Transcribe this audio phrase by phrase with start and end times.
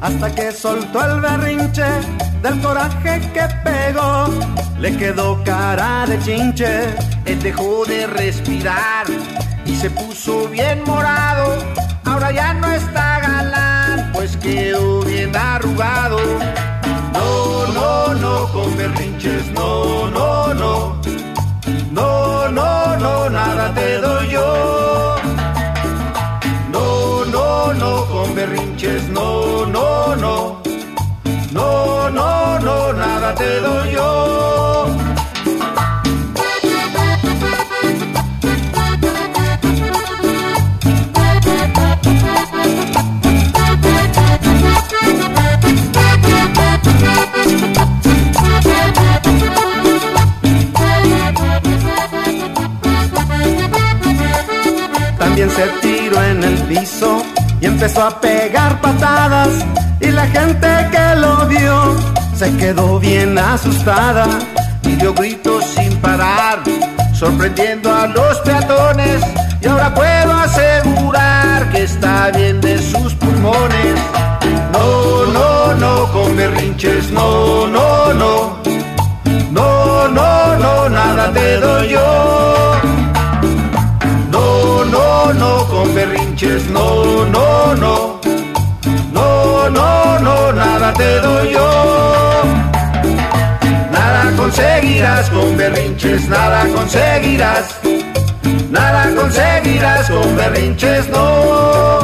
[0.00, 1.84] Hasta que soltó el berrinche
[2.42, 4.28] del coraje que pegó.
[4.78, 6.94] Le quedó cara de chinche,
[7.26, 9.06] él dejó de respirar
[9.66, 11.58] y se puso bien morado.
[12.04, 16.18] Ahora ya no está galán, pues quedó bien arrugado.
[17.12, 20.37] No, no, no, con berrinches, no, no.
[28.38, 30.62] Berrinches, no, no, no.
[31.50, 34.86] No, no, no, nada te doy yo.
[55.18, 57.22] También se tiró en el piso
[57.60, 59.48] y empezó a pegar patadas.
[60.00, 61.96] Y la gente que lo vio
[62.34, 64.26] se quedó bien asustada
[64.82, 66.60] y dio gritos sin parar,
[67.14, 69.22] sorprendiendo a los peatones.
[69.60, 73.94] Y ahora puedo asegurar que está bien de sus pulmones.
[74.72, 78.58] No, no, no, con berrinches, no, no, no.
[79.50, 82.87] No, no, no, nada te doy yo.
[85.78, 88.20] Con berrinches, no, no, no.
[89.12, 92.42] No, no, no, nada te doy yo.
[93.92, 97.76] Nada conseguirás con berrinches, nada conseguirás.
[98.72, 102.00] Nada conseguirás con berrinches, no.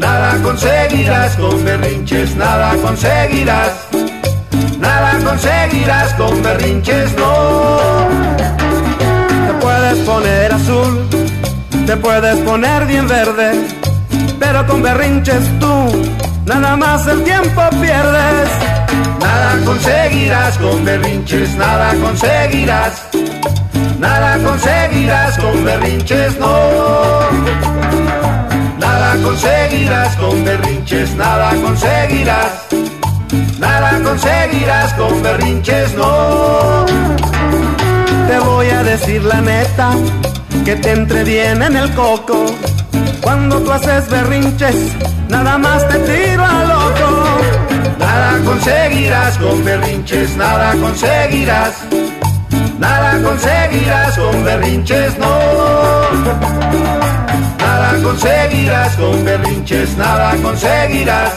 [0.00, 3.72] Nada conseguirás con berrinches, nada conseguirás.
[4.80, 7.78] Nada conseguirás con berrinches, no.
[9.46, 11.15] Te puedes poner azul,
[11.86, 13.52] te puedes poner bien verde,
[14.40, 16.06] pero con berrinches tú
[16.46, 18.48] nada más el tiempo pierdes.
[19.20, 23.08] Nada conseguirás con berrinches, nada conseguirás.
[23.98, 27.20] Nada conseguirás con berrinches, no.
[28.78, 32.66] Nada conseguirás con berrinches, nada conseguirás.
[33.58, 36.84] Nada conseguirás con berrinches, no.
[38.28, 39.90] Te voy a decir la neta,
[40.66, 42.44] que te entre bien en el coco.
[43.20, 44.74] Cuando tú haces berrinches,
[45.28, 47.38] nada más te tiro a loco.
[48.00, 51.72] Nada conseguirás con berrinches, nada conseguirás.
[52.80, 55.38] Nada conseguirás con berrinches, no.
[57.60, 61.32] Nada conseguirás con berrinches, nada conseguirás.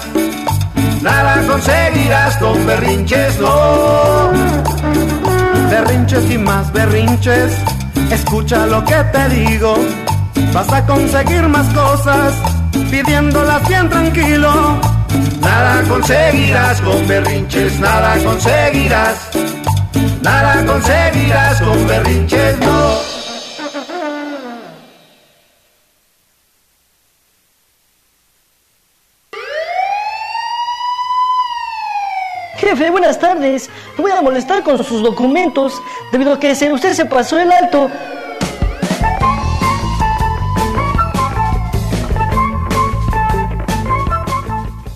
[1.03, 4.31] Nada conseguirás con berrinches, no.
[5.69, 7.53] Berrinches y más berrinches,
[8.15, 9.75] escucha lo que te digo.
[10.53, 12.33] Vas a conseguir más cosas
[12.89, 14.79] pidiéndolas bien tranquilo.
[15.41, 19.29] Nada conseguirás con berrinches, nada conseguirás.
[20.21, 23.08] Nada conseguirás con berrinches, no.
[32.87, 33.69] Buenas tardes.
[33.97, 35.73] No voy a molestar con sus documentos
[36.13, 37.91] debido a que usted se pasó el alto.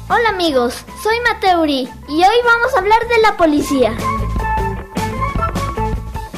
[0.08, 3.94] Hola amigos, soy Mateuri y hoy vamos a hablar de la policía.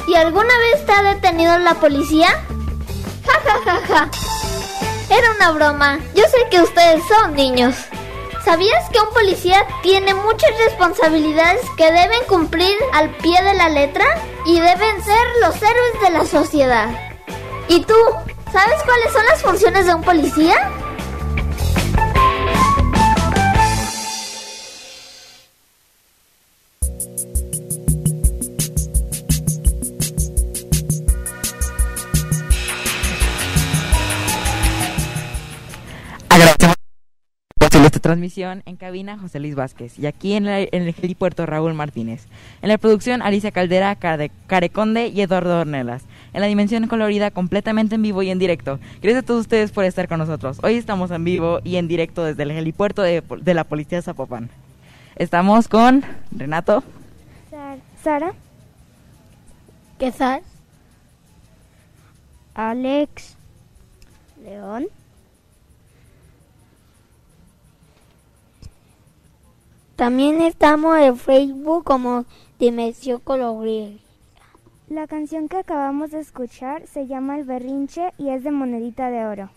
[0.08, 2.28] ¿Y alguna vez te ha detenido la policía?
[3.24, 4.10] Ja ja ja ja.
[5.08, 6.00] Era una broma.
[6.14, 7.76] Yo sé que ustedes son niños.
[8.46, 14.04] ¿Sabías que un policía tiene muchas responsabilidades que deben cumplir al pie de la letra
[14.44, 16.88] y deben ser los héroes de la sociedad?
[17.66, 17.96] ¿Y tú?
[18.52, 20.54] ¿Sabes cuáles son las funciones de un policía?
[38.06, 42.26] Transmisión en cabina José Luis Vázquez y aquí en, el helipuerto Raúl Martínez.
[42.62, 46.04] En la producción Alicia Caldera, Careconde y Eduardo Ornelas.
[46.32, 48.78] En la dimensión colorida completamente en vivo y en directo.
[49.02, 50.58] Gracias a todos ustedes por estar con nosotros.
[50.62, 53.22] Hoy estamos en vivo y en directo desde el helipuerto de,
[53.54, 54.50] la Policía Zapopan.
[55.16, 56.84] Estamos con Renato.
[58.04, 58.34] Sara.
[59.98, 60.42] Quesal.
[62.54, 63.36] Alex.
[64.44, 64.86] León.
[69.96, 72.26] También estamos en Facebook como
[72.58, 73.96] Dimensión Colorida.
[74.90, 79.24] La canción que acabamos de escuchar se llama El Berrinche y es de Monedita de
[79.24, 79.48] Oro.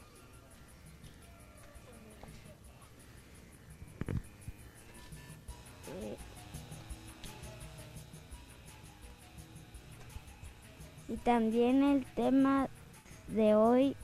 [11.09, 12.69] Y también el tema
[13.27, 13.97] de hoy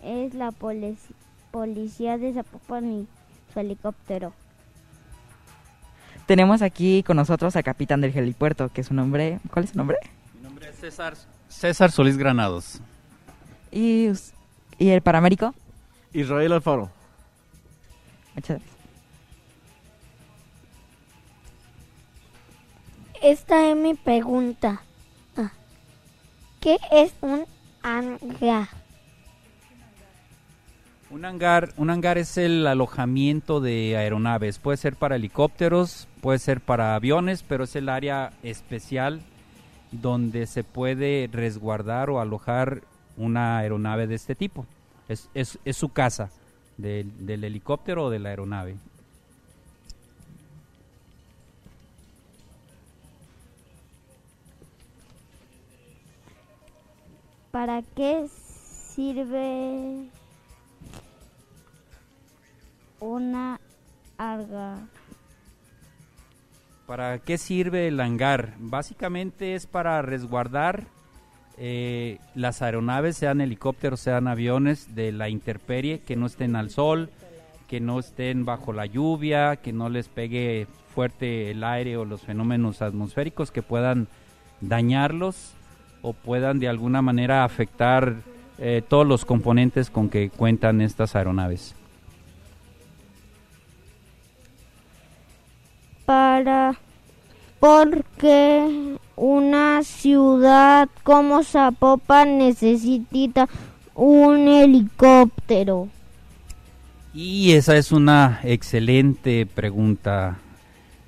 [0.00, 0.52] es la
[1.50, 3.08] policía de Zapopan y
[3.52, 4.32] su helicóptero.
[6.32, 9.38] Tenemos aquí con nosotros al capitán del helipuerto, que es su nombre.
[9.52, 9.98] ¿Cuál es su nombre?
[10.34, 11.14] Mi nombre es César,
[11.46, 12.80] César Solís Granados.
[13.70, 14.08] ¿Y,
[14.78, 15.54] ¿Y el paramédico?
[16.14, 16.90] Israel Alfaro.
[18.34, 18.76] Muchas gracias.
[23.20, 24.80] Esta es mi pregunta.
[25.36, 25.52] Ah,
[26.62, 27.44] ¿Qué es un
[27.82, 28.68] hangar?
[31.12, 34.58] Un hangar, un hangar es el alojamiento de aeronaves.
[34.58, 39.20] Puede ser para helicópteros, puede ser para aviones, pero es el área especial
[39.90, 42.80] donde se puede resguardar o alojar
[43.18, 44.64] una aeronave de este tipo.
[45.06, 46.30] Es, su casa
[46.78, 48.76] del, del helicóptero o de la aeronave.
[57.50, 58.28] ¿Para qué
[58.94, 60.08] sirve
[63.02, 63.60] una
[64.16, 64.78] hangar.
[66.86, 68.54] ¿Para qué sirve el hangar?
[68.58, 70.84] Básicamente es para resguardar
[71.58, 77.10] eh, las aeronaves, sean helicópteros, sean aviones, de la intemperie, que no estén al sol,
[77.68, 82.22] que no estén bajo la lluvia, que no les pegue fuerte el aire o los
[82.22, 84.08] fenómenos atmosféricos que puedan
[84.60, 85.54] dañarlos
[86.02, 88.16] o puedan de alguna manera afectar
[88.58, 91.74] eh, todos los componentes con que cuentan estas aeronaves.
[96.12, 96.74] Para
[97.58, 103.48] porque una ciudad como Zapopan necesita
[103.94, 105.88] un helicóptero.
[107.14, 110.36] Y esa es una excelente pregunta,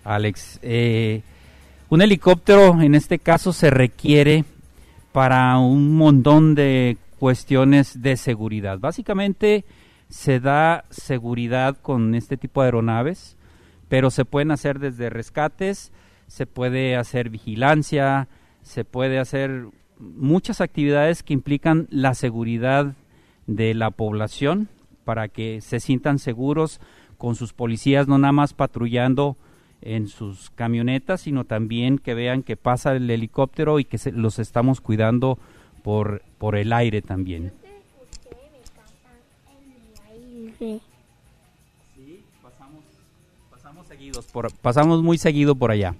[0.04, 0.58] Alex.
[0.62, 1.20] Eh,
[1.90, 4.46] un helicóptero en este caso se requiere
[5.12, 8.78] para un montón de cuestiones de seguridad.
[8.78, 9.66] Básicamente
[10.08, 13.36] se da seguridad con este tipo de aeronaves
[13.94, 15.92] pero se pueden hacer desde rescates,
[16.26, 18.26] se puede hacer vigilancia,
[18.60, 19.66] se puede hacer
[20.00, 22.96] muchas actividades que implican la seguridad
[23.46, 24.68] de la población
[25.04, 26.80] para que se sientan seguros
[27.18, 29.36] con sus policías, no nada más patrullando
[29.80, 34.80] en sus camionetas, sino también que vean que pasa el helicóptero y que los estamos
[34.80, 35.38] cuidando
[35.84, 37.52] por, por el aire también.
[44.62, 45.94] Pasamos muy seguido por allá.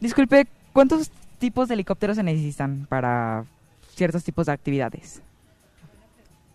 [0.00, 3.44] Disculpe, ¿cuántos tipos de helicópteros se necesitan para
[3.94, 5.22] ciertos tipos de actividades?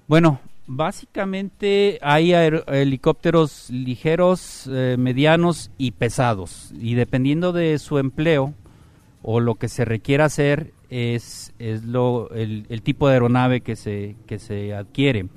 [0.07, 6.71] Bueno, básicamente hay helicópteros ligeros, eh, medianos y pesados.
[6.79, 8.53] Y dependiendo de su empleo
[9.23, 13.75] o lo que se requiera hacer, es, es lo, el, el, tipo de aeronave que
[13.75, 15.27] se, que se adquiere.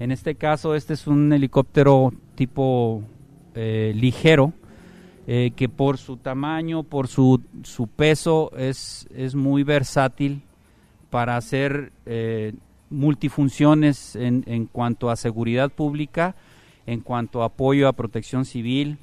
[0.00, 3.02] En este caso, este es un helicóptero tipo
[3.54, 4.52] eh, ligero,
[5.26, 10.42] eh, que por su tamaño, por su, su peso, es, es, muy versátil
[11.10, 12.54] para hacer eh,
[12.90, 16.36] multifunciones en, en, cuanto a seguridad pública,
[16.86, 18.98] en cuanto a apoyo a protección civil.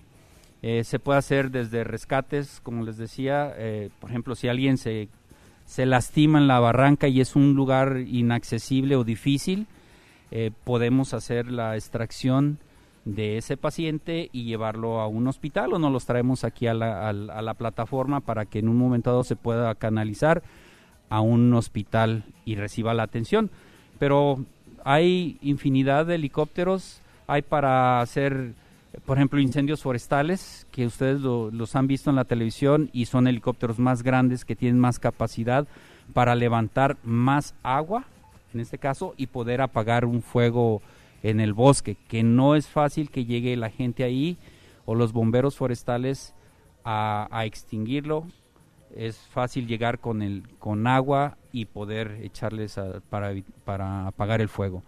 [0.61, 3.53] se puede hacer desde rescates, como les decía,
[3.99, 5.09] por ejemplo, si alguien se,
[5.65, 9.67] se lastima en la barranca y es un lugar inaccesible o difícil,
[10.31, 12.59] eh, podemos hacer la extracción
[13.05, 17.09] de ese paciente y llevarlo a un hospital o nos los traemos aquí a la,
[17.09, 20.41] a la plataforma para que en un momento dado se pueda canalizar
[21.09, 23.51] a un hospital y reciba la atención.
[23.99, 24.43] Pero
[24.83, 28.53] hay infinidad de helicópteros, hay para hacer,
[29.05, 33.79] por ejemplo, incendios forestales, que ustedes los han visto en la televisión y son helicópteros
[33.79, 35.67] más grandes que tienen más capacidad
[36.13, 38.05] para levantar más agua,
[38.55, 40.81] en este caso, y poder apagar un fuego
[41.21, 44.37] en el bosque, que no es fácil que llegue la gente ahí
[44.85, 46.33] o los bomberos forestales
[46.83, 48.25] a, a extinguirlo
[48.95, 53.33] es fácil llegar con el con agua y poder echarles para,
[53.65, 54.83] para apagar el fuego.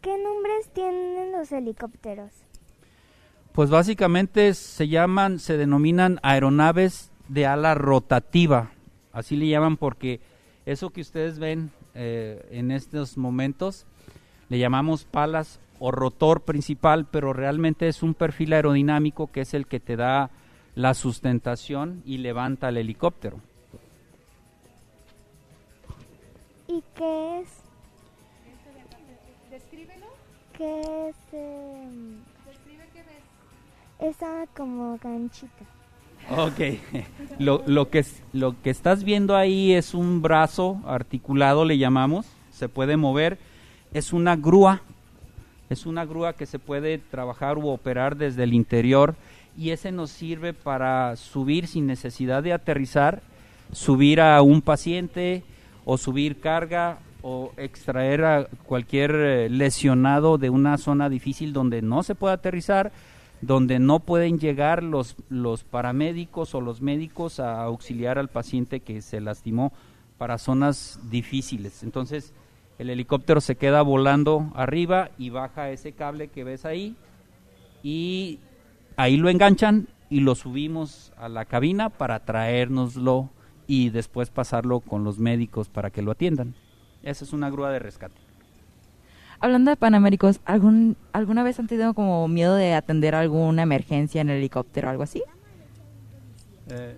[0.00, 2.32] ¿Qué nombres tienen los helicópteros?
[3.52, 8.70] Pues básicamente se llaman, se denominan aeronaves de ala rotativa.
[9.12, 10.20] Así le llaman porque
[10.66, 13.86] eso que ustedes ven eh, en estos momentos
[14.48, 19.66] le llamamos palas o rotor principal, pero realmente es un perfil aerodinámico que es el
[19.66, 20.30] que te da
[20.74, 23.40] la sustentación y levanta el helicóptero.
[26.68, 27.48] ¿Y qué es?
[29.50, 30.06] Descríbelo.
[30.56, 31.16] ¿Qué es?
[31.32, 31.88] Eh,
[32.46, 34.14] Describe qué ves.
[34.16, 35.64] Esa como canchita.
[36.30, 36.60] Ok,
[37.38, 42.68] lo, lo, que, lo que estás viendo ahí es un brazo articulado, le llamamos, se
[42.68, 43.38] puede mover,
[43.92, 44.82] es una grúa,
[45.70, 49.16] es una grúa que se puede trabajar u operar desde el interior.
[49.58, 53.22] Y ese nos sirve para subir sin necesidad de aterrizar,
[53.72, 55.42] subir a un paciente
[55.84, 62.02] o subir carga o extraer a cualquier eh, lesionado de una zona difícil donde no
[62.02, 62.92] se puede aterrizar,
[63.40, 69.02] donde no pueden llegar los, los paramédicos o los médicos a auxiliar al paciente que
[69.02, 69.72] se lastimó
[70.18, 71.82] para zonas difíciles.
[71.82, 72.34] Entonces,
[72.78, 76.96] el helicóptero se queda volando arriba y baja ese cable que ves ahí
[77.82, 78.38] y
[78.96, 83.30] ahí lo enganchan y lo subimos a la cabina para traérnoslo
[83.66, 86.54] y después pasarlo con los médicos para que lo atiendan.
[87.02, 88.29] Esa es una grúa de rescate.
[89.40, 94.30] Hablando de Panaméricos, ¿algún, ¿alguna vez han tenido como miedo de atender alguna emergencia en
[94.30, 95.22] el helicóptero o algo así?
[96.68, 96.96] Eh,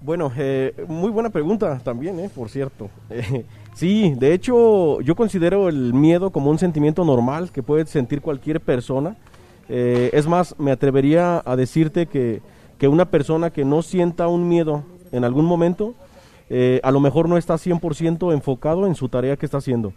[0.00, 2.90] bueno, eh, muy buena pregunta también, eh, por cierto.
[3.74, 8.60] sí, de hecho yo considero el miedo como un sentimiento normal que puede sentir cualquier
[8.60, 9.16] persona
[9.68, 12.42] eh, es más, me atrevería a decirte que,
[12.86, 15.94] una persona que no sienta un miedo en algún momento,
[16.50, 19.92] eh, a lo mejor no está 100% enfocado en su tarea que está haciendo.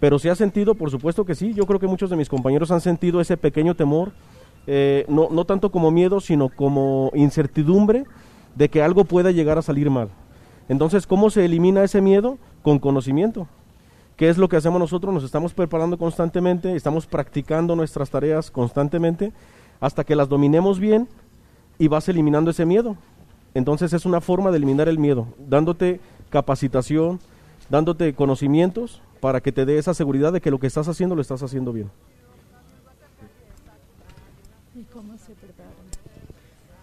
[0.00, 1.52] Pero si ha sentido, por supuesto que sí.
[1.54, 4.12] Yo creo que muchos de mis compañeros han sentido ese pequeño temor,
[4.66, 8.04] eh, no, no tanto como miedo, sino como incertidumbre
[8.54, 10.08] de que algo pueda llegar a salir mal.
[10.68, 12.38] Entonces, ¿cómo se elimina ese miedo?
[12.62, 13.46] Con conocimiento.
[14.16, 15.12] ¿Qué es lo que hacemos nosotros?
[15.12, 19.32] Nos estamos preparando constantemente, estamos practicando nuestras tareas constantemente
[19.80, 21.08] hasta que las dominemos bien
[21.78, 22.96] y vas eliminando ese miedo.
[23.54, 27.18] Entonces es una forma de eliminar el miedo, dándote capacitación,
[27.70, 31.22] dándote conocimientos para que te dé esa seguridad de que lo que estás haciendo lo
[31.22, 31.90] estás haciendo bien.
[34.74, 35.72] ¿Y cómo se preparan?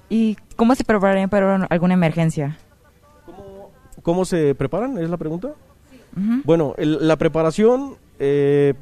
[0.09, 2.57] ¿Y cómo se preparan para alguna emergencia?
[3.25, 4.97] ¿Cómo, ¿Cómo se preparan?
[4.97, 5.53] ¿Es la pregunta?
[6.45, 8.73] Bueno, la preparación eh,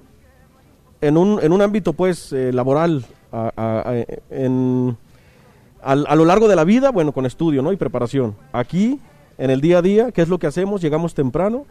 [1.01, 3.93] en, un, en un ámbito pues eh, laboral a,
[6.15, 7.73] lo largo de la vida, bueno, con estudio ¿no?
[7.73, 8.35] y preparación.
[8.53, 9.01] Aquí,
[9.37, 10.81] en el día a día, ¿qué es lo que hacemos?
[10.81, 11.65] Llegamos temprano,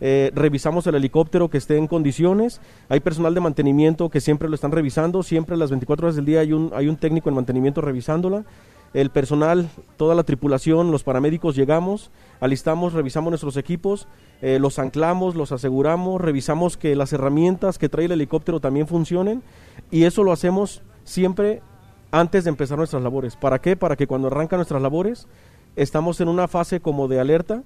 [0.00, 4.54] eh, revisamos el helicóptero que esté en condiciones, hay personal de mantenimiento que siempre lo
[4.54, 7.80] están revisando, siempre las 24 horas del día hay un, hay un técnico en mantenimiento
[7.80, 8.44] revisándola,
[8.92, 14.08] el personal, toda la tripulación, los paramédicos llegamos, alistamos, revisamos nuestros equipos,
[14.42, 19.42] eh, los anclamos, los aseguramos, revisamos que las herramientas que trae el helicóptero también funcionen
[19.90, 21.62] y eso lo hacemos siempre
[22.10, 23.36] antes de empezar nuestras labores.
[23.36, 23.76] ¿Para qué?
[23.76, 25.28] Para que cuando arrancan nuestras labores
[25.76, 27.62] estamos en una fase como de alerta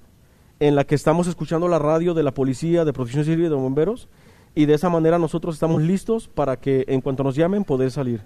[0.59, 3.55] en la que estamos escuchando la radio de la policía, de protección civil y de
[3.55, 4.07] bomberos
[4.55, 8.21] y de esa manera nosotros estamos listos para que en cuanto nos llamen poder salir.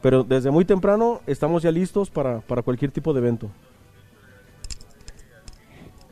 [0.00, 3.50] Pero desde muy temprano estamos ya listos para, cualquier tipo de evento.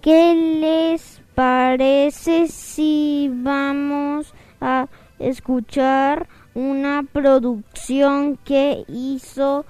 [0.01, 4.89] ¿Qué les parece si vamos a
[5.21, 9.65] escuchar una producción que hizo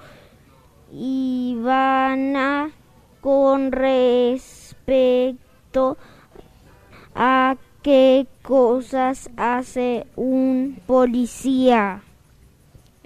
[0.91, 2.71] Ivana
[3.21, 5.42] con respecto
[7.14, 12.02] a qué cosas hace un policía?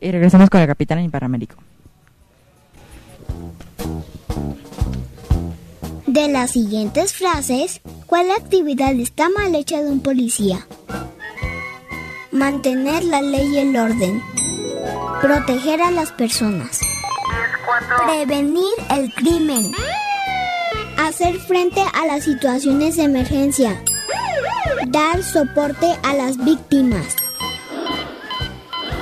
[0.01, 1.57] Y regresamos con el capitán y paramédico.
[6.07, 10.65] De las siguientes frases, ¿Cuál actividad está mal hecha de un policía?
[12.31, 14.23] Mantener la ley y el orden.
[15.21, 16.81] Proteger a las personas.
[18.07, 19.73] Prevenir el crimen.
[20.99, 23.83] Hacer frente a las situaciones de emergencia.
[24.89, 27.15] Dar soporte a las víctimas.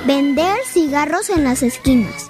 [0.05, 2.29] Vender cigarros en las esquinas.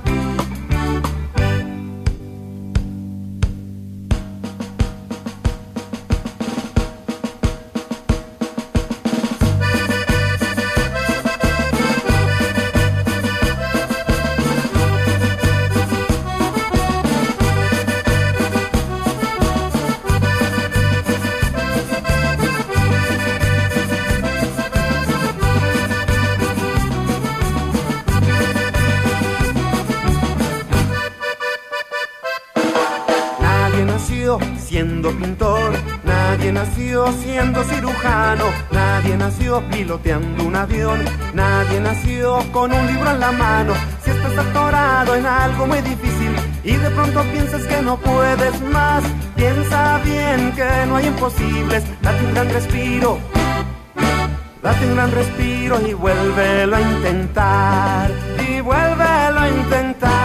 [39.59, 43.73] Piloteando un avión, nadie nació con un libro en la mano.
[44.03, 46.33] Si estás atorado en algo muy difícil
[46.63, 49.03] y de pronto piensas que no puedes más,
[49.35, 53.19] piensa bien que no hay imposibles, date un gran respiro.
[54.63, 58.11] Date un gran respiro y vuélvelo a intentar.
[58.47, 60.20] Y vuélvelo a intentar.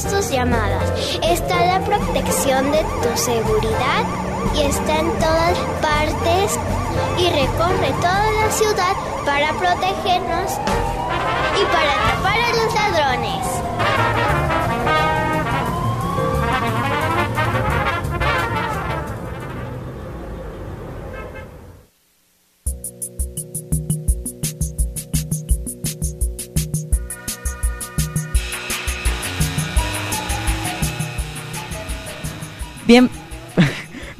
[0.00, 0.90] Tus llamadas,
[1.22, 4.04] está la protección de tu seguridad
[4.54, 6.58] y está en todas partes
[7.18, 10.52] y recorre toda la ciudad para protegernos
[11.60, 13.71] y para atrapar a los ladrones.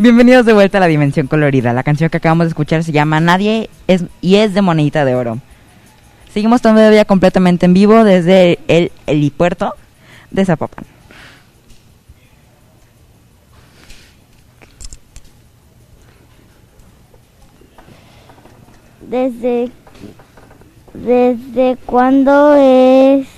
[0.03, 1.73] Bienvenidos de vuelta a la Dimensión Colorida.
[1.73, 5.15] La canción que acabamos de escuchar se llama Nadie es y es de Monedita de
[5.15, 5.39] Oro.
[6.35, 9.75] Seguimos todavía completamente en vivo desde el helipuerto
[10.33, 10.85] de Zapopan.
[19.09, 19.71] ¿Desde,
[20.95, 23.29] desde cuándo es,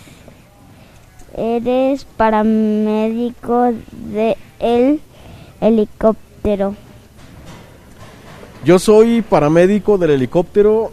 [1.37, 3.75] eres paramédico
[4.13, 5.01] de el
[5.61, 6.34] helicóptero?
[8.67, 10.93] Yo soy paramédico del helicóptero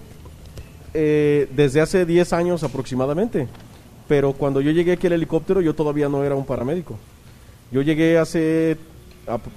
[0.94, 3.50] eh, desde hace 10 años aproximadamente.
[4.08, 6.98] Pero cuando yo llegué aquí al helicóptero, yo todavía no era un paramédico.
[7.70, 8.78] Yo llegué hace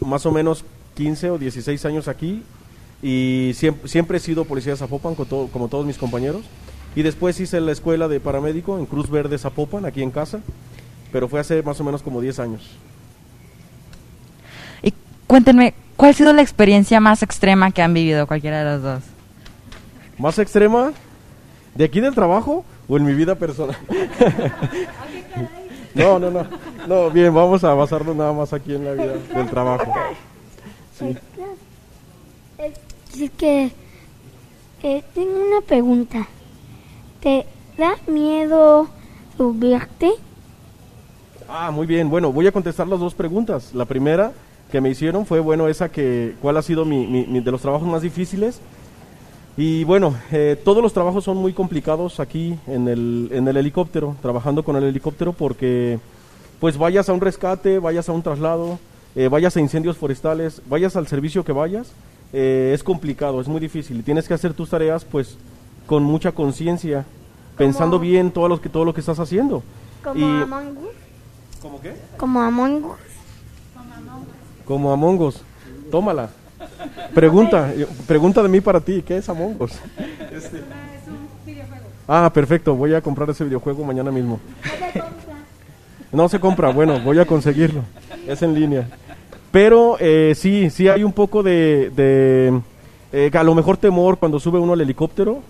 [0.01, 0.65] más o menos
[0.97, 2.43] 15 o 16 años aquí
[3.01, 6.43] y siempre, siempre he sido policía de Zapopan como todos mis compañeros.
[6.97, 10.41] Y después hice la escuela de paramédico en Cruz Verde Zapopan, aquí en casa,
[11.13, 12.69] pero fue hace más o menos como 10 años.
[14.83, 14.93] Y
[15.29, 19.03] cuéntenme, ¿cuál ha sido la experiencia más extrema que han vivido cualquiera de las dos?
[20.19, 20.93] ¿Más extrema?
[21.75, 23.77] ¿De aquí del trabajo o en mi vida personal?
[25.95, 26.47] no, no, no.
[26.87, 29.93] No, bien, vamos a basarnos nada más aquí en la vida del trabajo.
[30.99, 31.17] Sí.
[32.59, 33.73] Es que
[34.83, 36.29] eh, tengo una pregunta.
[37.21, 37.47] ¿Te
[37.79, 38.89] da miedo
[39.37, 40.13] subirte?
[41.49, 42.11] Ah, muy bien.
[42.11, 43.75] Bueno, voy a contestar las dos preguntas.
[43.75, 44.33] La primera
[44.75, 48.03] que me hicieron fue, bueno, esa que, ¿cuál ha sido mi, de los trabajos más
[48.03, 48.59] difíciles?
[49.57, 54.17] Y bueno, eh, todos los trabajos son muy complicados aquí en el, en el helicóptero,
[54.21, 56.01] trabajando con el helicóptero, porque
[56.59, 58.81] pues vayas a un rescate, vayas a un traslado,
[59.15, 61.93] eh, vayas a incendios forestales, vayas al servicio que vayas,
[62.33, 64.03] eh, es complicado, es muy difícil.
[64.03, 65.37] Tienes que hacer tus tareas pues
[65.87, 67.05] con mucha conciencia,
[67.57, 69.63] pensando bien todo lo, que, todo lo que estás haciendo.
[70.03, 71.63] ¿Como Among Us?
[71.63, 71.95] ¿Cómo qué?
[72.17, 73.14] Como Among Us.
[74.65, 75.43] Como Among Us.
[75.91, 76.31] Tómala.
[77.15, 77.73] Pregunta,
[78.07, 79.73] pregunta de mí para ti, ¿qué es Among Us?
[80.33, 80.63] Este.
[82.07, 84.41] Ah, perfecto, voy a comprar ese videojuego mañana mismo.
[86.13, 87.81] No se compra, bueno, voy a conseguirlo.
[88.29, 88.87] Es en línea.
[89.51, 91.91] Pero eh, sí, sí hay un poco de,
[93.13, 95.43] eh, a lo mejor temor cuando sube uno al helicóptero,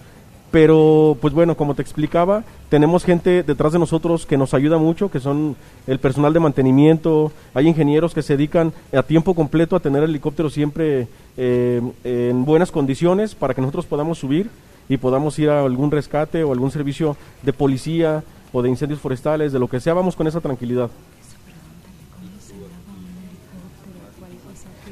[0.51, 5.11] pero pues bueno, como te explicaba, tenemos gente detrás de nosotros que nos ayuda mucho,
[5.11, 9.81] que son el personal de mantenimiento, hay ingenieros que se dedican a tiempo completo a
[9.81, 14.49] tener el helicóptero siempre eh, en buenas condiciones para que nosotros podamos subir
[14.89, 19.53] y podamos ir a algún rescate o algún servicio de policía o de incendios forestales,
[19.53, 20.89] de lo que sea, vamos con esa tranquilidad.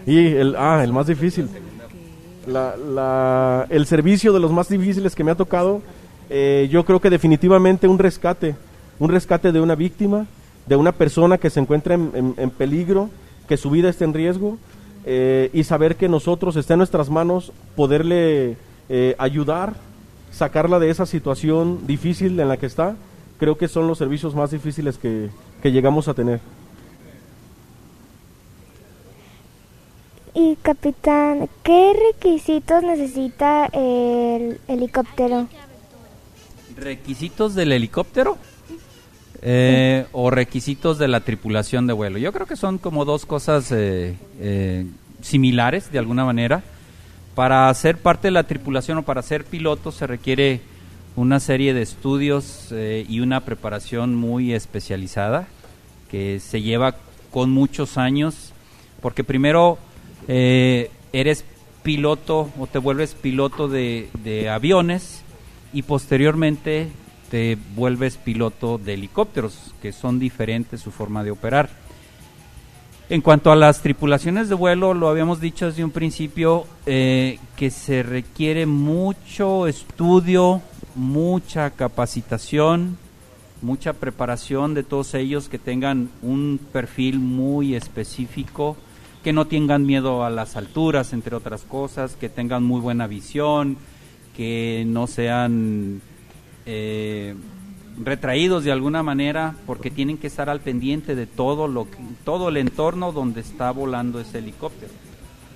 [0.04, 1.48] Y el, ah, el más difícil.
[2.46, 5.80] La, la, el servicio de los más difíciles que me ha tocado,
[6.28, 8.56] eh, yo creo que definitivamente un rescate,
[8.98, 10.26] un rescate de una víctima,
[10.66, 13.10] de una persona que se encuentra en, peligro,
[13.48, 14.58] que su vida esté en riesgo,
[15.04, 18.56] eh, y saber que nosotros está en nuestras manos poderle
[18.88, 19.74] eh, ayudar,
[20.30, 22.96] sacarla de esa situación difícil en la que está,
[23.38, 25.30] creo que son los servicios más difíciles que,
[25.62, 26.40] que llegamos a tener.
[30.34, 35.46] Y capitán, ¿qué requisitos necesita el helicóptero?
[36.74, 38.38] ¿Requisitos del helicóptero?
[39.42, 42.16] Eh, ¿O requisitos de la tripulación de vuelo?
[42.16, 44.86] Yo creo que son como dos cosas eh, eh,
[45.20, 46.62] similares de alguna manera.
[47.34, 50.62] Para ser parte de la tripulación o para ser piloto se requiere
[51.14, 55.46] una serie de estudios y una preparación muy especializada
[56.10, 56.96] que se lleva
[57.30, 58.52] con muchos años,
[59.00, 59.78] porque primero
[60.28, 61.44] eh, eres
[61.82, 64.08] piloto o te vuelves piloto de,
[64.50, 65.22] aviones
[65.72, 66.88] y posteriormente
[67.30, 71.70] te vuelves piloto de helicópteros, que son diferentes su forma de operar.
[73.08, 77.70] En cuanto a las tripulaciones de vuelo, lo habíamos dicho desde un principio, eh, que
[77.70, 80.62] se requiere mucho estudio,
[80.94, 82.96] mucha capacitación,
[83.60, 88.76] mucha preparación de todos ellos que tengan un perfil muy específico
[89.22, 93.76] que no tengan miedo a las alturas, entre otras cosas, que tengan muy buena visión,
[94.36, 96.00] que no sean
[96.66, 97.34] eh,
[98.02, 101.86] retraídos de alguna manera, porque tienen que estar al pendiente de todo lo
[102.24, 104.92] todo el entorno donde está volando ese helicóptero.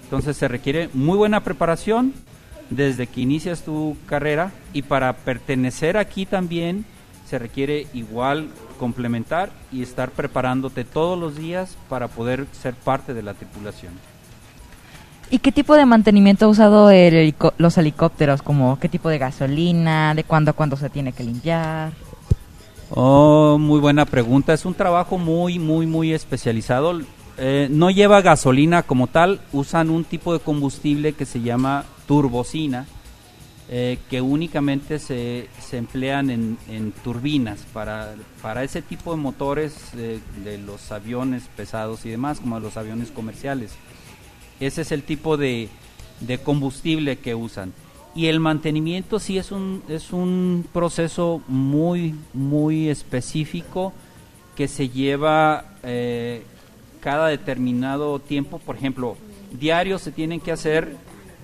[0.04, 2.14] Entonces se requiere muy buena preparación
[2.70, 6.84] desde que inicias tu carrera y para pertenecer aquí también
[7.26, 13.22] se requiere igual complementar y estar preparándote todos los días para poder ser parte de
[13.22, 13.92] la tripulación.
[15.28, 16.90] ¿Y qué tipo de mantenimiento ha usado
[17.58, 18.42] los helicópteros?
[18.42, 21.92] Como qué tipo de gasolina, de cuándo a cuándo se tiene que limpiar.
[22.90, 24.52] Oh, muy buena pregunta.
[24.52, 27.00] Es un trabajo muy, muy, muy especializado.
[27.38, 32.86] Eh, no lleva gasolina como tal, usan un tipo de combustible que se llama turbocina
[33.68, 39.92] eh, que únicamente se, se emplean en, en, turbinas para, para ese tipo de motores
[39.94, 43.72] de los aviones pesados y demás, como los aviones comerciales.
[44.60, 45.68] Ese es el tipo de,
[46.20, 47.72] de combustible que usan.
[48.14, 53.92] Y el mantenimiento sí es un, es un proceso muy, muy específico
[54.56, 56.42] que se lleva eh,
[57.00, 58.58] cada determinado tiempo.
[58.58, 59.18] Por ejemplo,
[59.52, 60.96] diario se tienen que hacer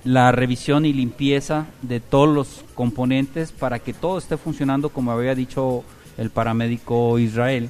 [0.03, 5.35] la revisión y limpieza de todos los componentes para que todo esté funcionando como había
[5.35, 5.83] dicho
[6.17, 7.69] el paramédico Israel.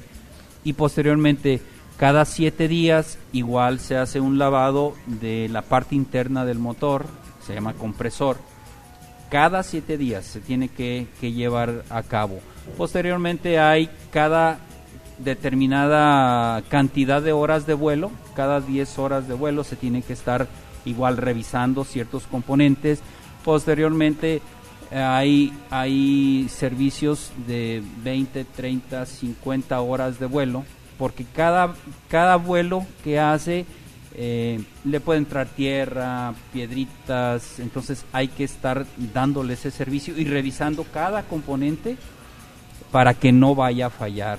[0.64, 1.60] Y posteriormente,
[1.96, 7.06] cada siete días, igual se hace un lavado de la parte interna del motor,
[7.46, 8.38] se llama compresor.
[9.30, 12.40] Cada siete días se tiene que, llevar a cabo.
[12.76, 14.58] Posteriormente hay cada
[15.18, 20.48] determinada cantidad de horas de vuelo, cada 10 horas de vuelo se tiene que estar
[20.84, 23.00] igual revisando ciertos componentes.
[23.44, 24.40] Posteriormente
[24.90, 30.64] hay, hay servicios de 20, 30, 50 horas de vuelo,
[30.98, 31.74] porque cada,
[32.08, 33.66] cada vuelo que hace
[34.16, 40.84] eh, le puede entrar tierra, piedritas, entonces hay que estar dándole ese servicio y revisando
[40.84, 41.96] cada componente
[42.92, 44.38] para que no vaya a fallar.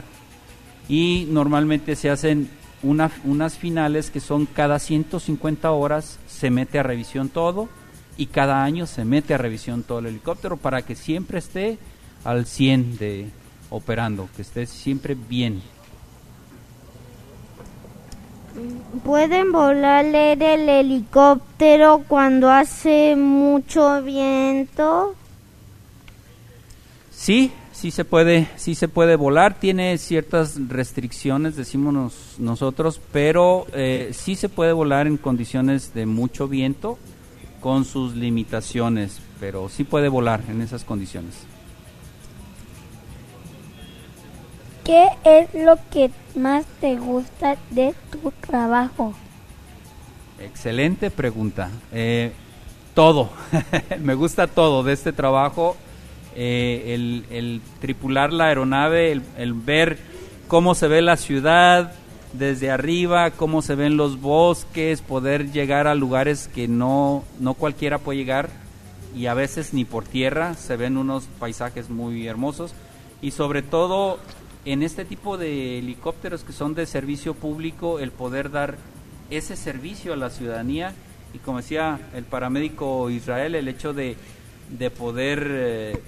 [0.87, 2.49] Y normalmente se hacen
[2.85, 7.67] unas finales que son cada 150 horas se mete a revisión todo
[8.17, 11.77] y cada año se mete a revisión todo el helicóptero para que siempre esté
[12.23, 13.27] al 100 de
[13.69, 15.61] operando, que esté siempre bien.
[19.03, 25.13] ¿Pueden volar el helicóptero cuando hace mucho viento?
[27.11, 34.11] Sí, sí se puede, sí se puede volar, tiene ciertas restricciones, decimos nosotros, pero eh,
[34.13, 36.97] sí se puede volar en condiciones de mucho viento
[37.59, 41.35] con sus limitaciones, pero sí puede volar en esas condiciones.
[44.85, 49.13] ¿Qué es lo que más te gusta de tu trabajo?
[50.39, 51.71] Excelente pregunta.
[51.91, 52.31] Eh,
[52.93, 53.31] todo,
[53.99, 55.75] me gusta todo de este trabajo
[56.35, 56.93] eh,
[57.29, 59.97] el, tripular la aeronave, el, ver
[60.47, 61.93] cómo se ve la ciudad
[62.33, 67.99] desde arriba, cómo se ven los bosques, poder llegar a lugares que no, no cualquiera
[67.99, 68.49] puede llegar
[69.15, 72.73] y a veces ni por tierra, se ven unos paisajes muy hermosos.
[73.21, 74.19] Y sobre todo
[74.65, 78.77] en este tipo de helicópteros que son de servicio público, el poder dar
[79.29, 80.93] ese servicio a la ciudadanía.
[81.33, 84.17] Y como decía el paramédico Israel, el hecho de,
[84.69, 86.01] de poder eh,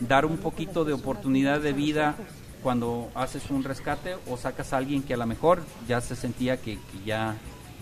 [0.00, 2.14] dar un poquito de oportunidad de vida
[2.62, 6.56] cuando haces un rescate o sacas a alguien que a lo mejor ya se sentía
[6.56, 7.36] que, ya,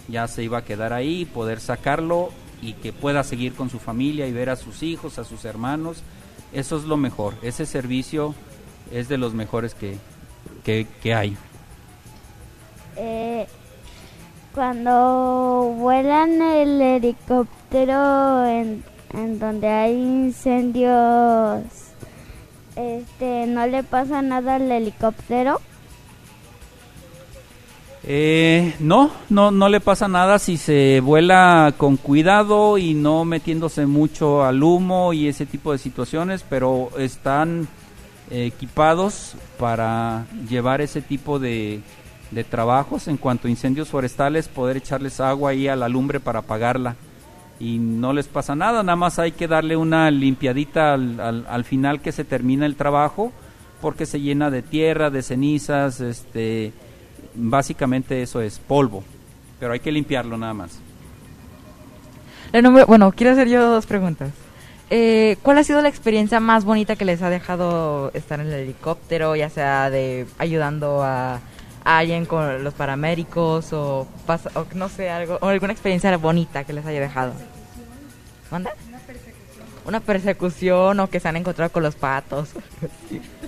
[0.09, 2.31] ya se iba a quedar ahí, poder sacarlo
[2.63, 6.03] y que pueda seguir con su familia y ver a sus hijos, a sus hermanos.
[6.53, 7.35] Eso es lo mejor.
[7.43, 8.35] Ese servicio
[8.91, 9.99] es de los mejores que,
[10.65, 11.37] que, hay.
[12.97, 13.47] Eh,
[14.55, 21.86] cuando vuelan el helicóptero en, en donde hay incendios
[22.77, 25.61] este, ¿no le pasa nada al helicóptero?
[28.05, 33.87] Eh, no, no, no le pasa nada si se vuela con cuidado y no metiéndose
[33.87, 37.67] mucho al humo y ese tipo de situaciones, pero están
[38.31, 41.81] equipados para llevar ese tipo de,
[42.31, 46.41] de trabajos en cuanto a incendios forestales, poder echarles agua ahí a la lumbre para
[46.41, 46.95] apagarla
[47.59, 52.01] y no les pasa nada, nada más hay que darle una limpiadita al, al, final
[52.01, 53.33] que se termina el trabajo
[53.81, 56.73] porque se llena de tierra, de cenizas, este,
[57.35, 59.05] básicamente eso es polvo,
[59.59, 60.79] pero hay que limpiarlo nada más.
[62.87, 64.31] bueno, quiero hacer yo dos preguntas.
[64.89, 68.53] Eh, ¿Cuál ha sido la experiencia más bonita que les ha dejado estar en el
[68.53, 71.41] helicóptero, ya sea de ayudando a
[71.87, 76.85] alguien con los paramédicos o, o no sé, algo, o alguna experiencia bonita que les
[76.85, 77.33] haya dejado.
[78.51, 78.73] ¿Manda?
[78.89, 79.67] Una persecución.
[79.87, 82.51] Una persecución o que se han encontrado con los patos.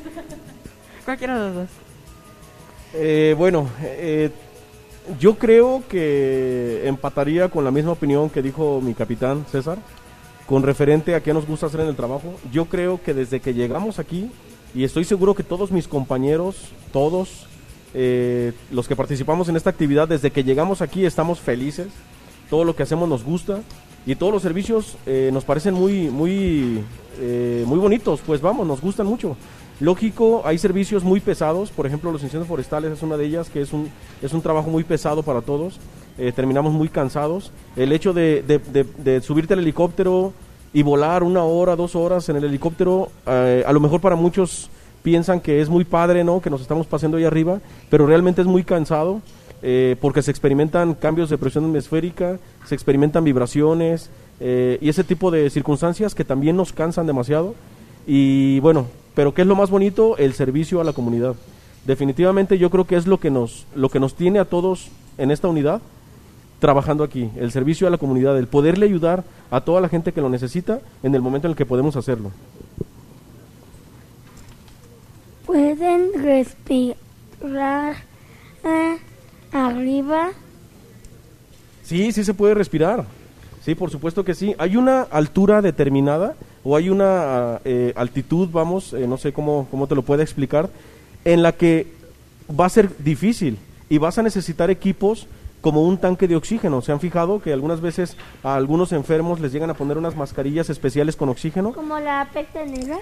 [1.05, 1.68] Cualquiera de los dos.
[2.94, 4.31] Eh, bueno, eh,
[5.18, 9.79] yo creo que empataría con la misma opinión que dijo mi capitán César,
[10.46, 12.35] con referente a qué nos gusta hacer en el trabajo.
[12.53, 14.31] Yo creo que desde que llegamos aquí,
[14.74, 17.48] y estoy seguro que todos mis compañeros, todos,
[17.94, 21.88] eh, los que participamos en esta actividad, desde que llegamos aquí estamos felices,
[22.51, 23.61] todo lo que hacemos nos gusta
[24.07, 26.85] y todos los servicios eh, nos parecen muy, muy,
[27.18, 29.37] eh, muy bonitos, pues vamos, nos gustan mucho.
[29.81, 33.62] Lógico, hay servicios muy pesados, por ejemplo los incendios forestales es una de ellas, que
[33.62, 33.88] es un,
[34.22, 35.79] es un trabajo muy pesado para todos,
[36.35, 37.53] terminamos muy cansados.
[37.77, 40.33] El hecho de, de, subirte al helicóptero
[40.72, 44.68] y volar una hora, dos horas en el helicóptero, a lo mejor para muchos
[45.02, 46.40] piensan que es muy padre, ¿no?
[46.40, 49.20] Que nos estamos paseando ahí arriba, pero realmente es muy cansado
[49.62, 55.30] eh, porque se experimentan cambios de presión atmosférica, se experimentan vibraciones eh, y ese tipo
[55.30, 57.54] de circunstancias que también nos cansan demasiado.
[58.06, 60.16] Y bueno, pero ¿qué es lo más bonito?
[60.16, 61.34] El servicio a la comunidad.
[61.87, 65.30] Definitivamente yo creo que es lo que nos, lo que nos tiene a todos en
[65.30, 65.80] esta unidad
[66.58, 70.20] trabajando aquí, el servicio a la comunidad, el poderle ayudar a toda la gente que
[70.20, 72.32] lo necesita en el momento en el que podemos hacerlo.
[75.48, 77.96] ¿Pueden respirar
[78.64, 78.98] eh,
[79.50, 80.28] arriba?
[81.82, 83.06] Sí, sí se puede respirar.
[83.64, 84.54] Sí, por supuesto que sí.
[84.58, 89.87] Hay una altura determinada o hay una eh, altitud, vamos, eh, no sé cómo, cómo
[89.87, 90.68] te lo puede explicar,
[91.24, 91.87] en la que
[92.48, 93.56] va a ser difícil
[93.88, 95.28] y vas a necesitar equipos
[95.62, 96.82] como un tanque de oxígeno.
[96.82, 100.68] ¿Se han fijado que algunas veces a algunos enfermos les llegan a poner unas mascarillas
[100.68, 101.72] especiales con oxígeno?
[101.72, 102.98] ¿Como la peste negra?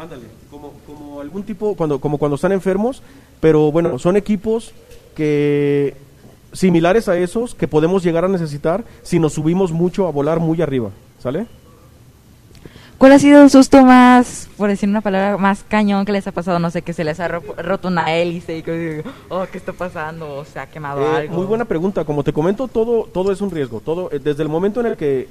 [0.00, 3.02] Ándale, como, como algún tipo, cuando, como cuando están enfermos,
[3.38, 4.72] pero bueno, son equipos
[5.14, 5.94] que
[6.52, 10.62] similares a esos que podemos llegar a necesitar si nos subimos mucho a volar muy
[10.62, 11.46] arriba, ¿sale?
[12.96, 16.32] ¿Cuál ha sido el susto más, por decir una palabra, más cañón que les ha
[16.32, 16.58] pasado?
[16.58, 20.36] No sé, que se les ha roto una hélice y que, oh, ¿qué está pasando?
[20.36, 21.34] O se ha quemado eh, algo.
[21.34, 22.06] Muy buena pregunta.
[22.06, 23.80] Como te comento, todo, todo es un riesgo.
[23.80, 25.28] Todo, eh, desde el momento en el que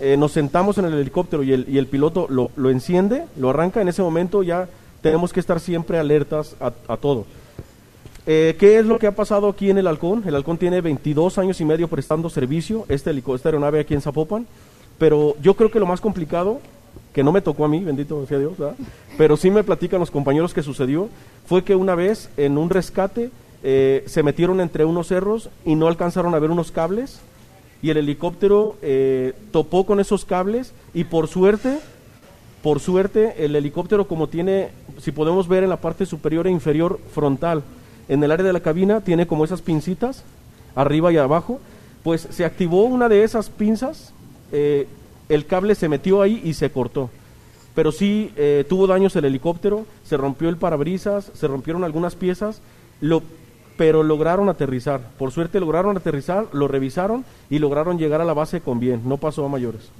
[0.00, 3.50] eh, nos sentamos en el helicóptero y el, y el piloto lo, lo, enciende, lo
[3.50, 4.68] arranca, en ese momento ya
[5.02, 7.26] tenemos que estar siempre alertas a, todo.
[8.26, 10.22] Eh, ¿Qué es lo que ha pasado aquí en el Halcón?
[10.26, 14.46] El Halcón tiene 22 años y medio prestando servicio, este esta aeronave aquí en Zapopan,
[14.98, 16.60] pero yo creo que lo más complicado,
[17.12, 18.54] que no me tocó a mí, bendito sea Dios,
[19.18, 21.08] pero sí me platican los compañeros que sucedió,
[21.46, 23.30] fue que una vez en un rescate
[23.64, 27.20] eh, se metieron entre unos cerros y no alcanzaron a ver unos cables
[27.82, 31.80] y el helicóptero eh, topó con esos cables y por suerte,
[32.62, 37.00] por suerte, el helicóptero como tiene, si podemos ver en la parte superior e inferior
[37.12, 37.64] frontal,
[38.08, 40.22] en el área de la cabina tiene como esas pincitas,
[40.76, 41.58] arriba y abajo,
[42.04, 44.12] pues se activó una de esas pinzas,
[44.52, 44.86] eh,
[45.28, 47.10] el cable se metió ahí y se cortó.
[47.74, 52.60] Pero sí eh, tuvo daños el helicóptero, se rompió el parabrisas, se rompieron algunas piezas,
[53.00, 53.22] lo,
[53.76, 55.00] pero lograron aterrizar.
[55.18, 59.16] Por suerte lograron aterrizar, lo revisaron y lograron llegar a la base con bien, no
[59.16, 59.90] pasó a mayores.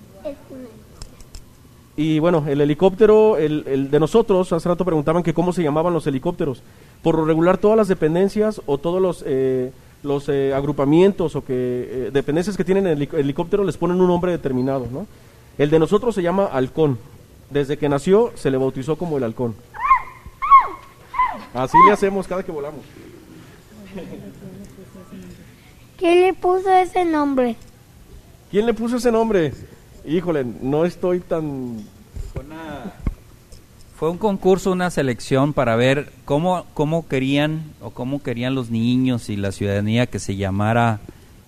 [1.96, 6.06] Y bueno, el helicóptero, el, de nosotros, hace rato preguntaban que cómo se llamaban los
[6.06, 6.62] helicópteros.
[7.02, 12.10] Por regular, todas las dependencias o todos los, eh, los eh, agrupamientos o que eh,
[12.12, 15.06] dependencias que tienen el helicóptero les ponen un nombre determinado, ¿no?
[15.58, 16.98] El de nosotros se llama Halcón.
[17.50, 19.54] Desde que nació se le bautizó como el Halcón.
[21.52, 22.80] Así le hacemos cada que volamos.
[25.98, 27.56] ¿Quién le puso ese nombre?¿
[28.52, 29.52] Quién le puso ese nombre?
[30.06, 31.78] Híjole, no estoy tan...
[33.96, 39.30] Fue un concurso, una selección para ver cómo, cómo querían o cómo querían los niños
[39.30, 40.98] y la ciudadanía que se llamara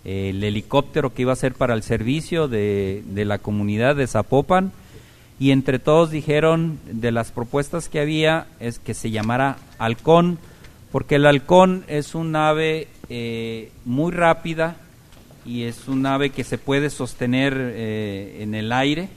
[0.04, 4.06] eh, el helicóptero que iba a ser para el servicio de, de la comunidad de
[4.06, 4.72] Zapopan.
[5.38, 10.38] Y entre todos dijeron, de las propuestas que había, es que se llamara halcón,
[10.94, 14.76] porque el halcón es un ave eh, muy rápida,
[15.44, 19.08] y es un ave que se puede sostener eh, en el aire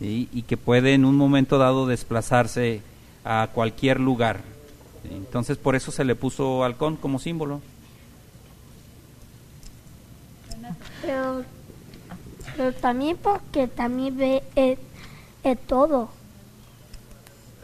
[0.00, 2.82] y que puede en un momento dado desplazarse
[3.24, 4.42] a cualquier lugar.
[5.10, 7.62] Entonces por eso se le puso halcón como símbolo.
[11.00, 11.42] Pero,
[12.54, 14.76] pero también porque también ve eh,
[15.66, 16.17] todo.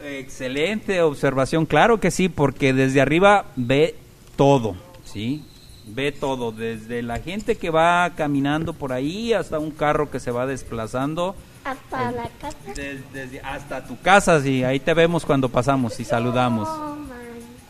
[0.05, 3.95] Excelente observación, claro que sí, porque desde arriba ve
[4.35, 5.43] todo, ¿sí?
[5.87, 10.31] ve todo, desde la gente que va caminando por ahí hasta un carro que se
[10.31, 11.35] va desplazando.
[11.63, 12.57] Hasta la casa.
[12.67, 16.67] Desde, desde, hasta tu casa, sí, ahí te vemos cuando pasamos y saludamos.
[16.69, 16.95] Oh,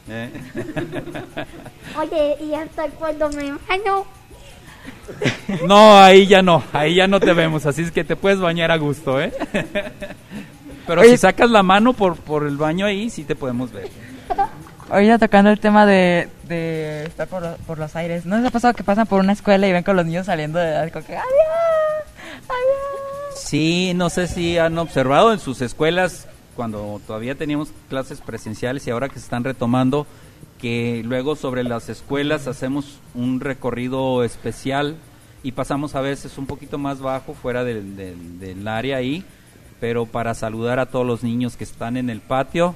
[0.07, 0.29] ¿Eh?
[1.99, 4.05] Oye, ¿y hasta cuando me baño?
[5.67, 8.71] No, ahí ya no, ahí ya no te vemos, así es que te puedes bañar
[8.71, 9.31] a gusto, ¿eh?
[10.87, 13.89] Pero Oye, si sacas la mano por, por el baño ahí, sí te podemos ver.
[14.89, 18.73] Ahorita tocando el tema de, de estar por, por, los aires, ¿no les ha pasado
[18.75, 21.25] que pasan por una escuela y ven con los niños saliendo de algo que ¡Adiós!
[22.47, 23.35] ¡Adiós!
[23.35, 28.91] Sí, no sé si han observado en sus escuelas, cuando todavía teníamos clases presenciales y
[28.91, 30.05] ahora que se están retomando,
[30.61, 34.95] que luego sobre las escuelas hacemos un recorrido especial
[35.41, 39.25] y pasamos a veces un poquito más bajo, fuera del, del, del área ahí,
[39.85, 42.73] pero para saludar a todos los niños que están en el patio.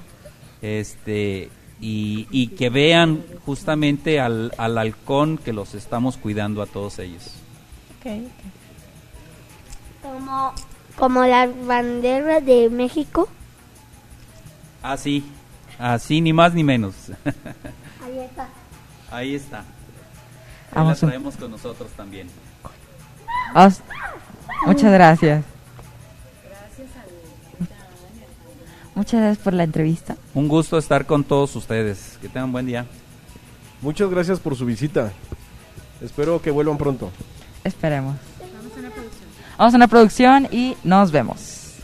[0.62, 1.50] Este,
[1.82, 7.34] y, y, que vean justamente al, al, halcón que los estamos cuidando a todos ellos.
[7.98, 8.32] Okay.
[10.04, 10.54] Como,
[11.00, 13.28] como la bandera de México.
[14.84, 15.26] Así,
[15.80, 16.94] así ni más ni menos.
[18.06, 18.48] Ahí está.
[19.10, 19.60] Ahí está.
[19.60, 19.66] Ahí
[20.76, 22.30] Vamos la traemos con nosotros también.
[23.56, 23.82] Os,
[24.68, 25.44] muchas gracias.
[29.00, 30.18] Muchas gracias por la entrevista.
[30.34, 32.18] Un gusto estar con todos ustedes.
[32.22, 32.86] Que tengan buen día.
[33.82, 35.14] Muchas gracias por su visita.
[36.02, 37.10] Espero que vuelvan pronto.
[37.64, 38.18] Esperemos.
[39.58, 41.78] Vamos a una producción y nos vemos.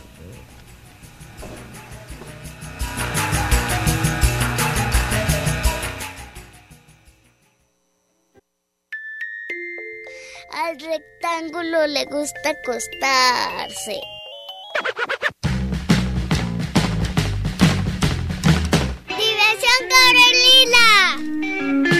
[10.51, 14.01] Al rectángulo le gusta acostarse.
[19.55, 21.94] ¡Diversión Carolina!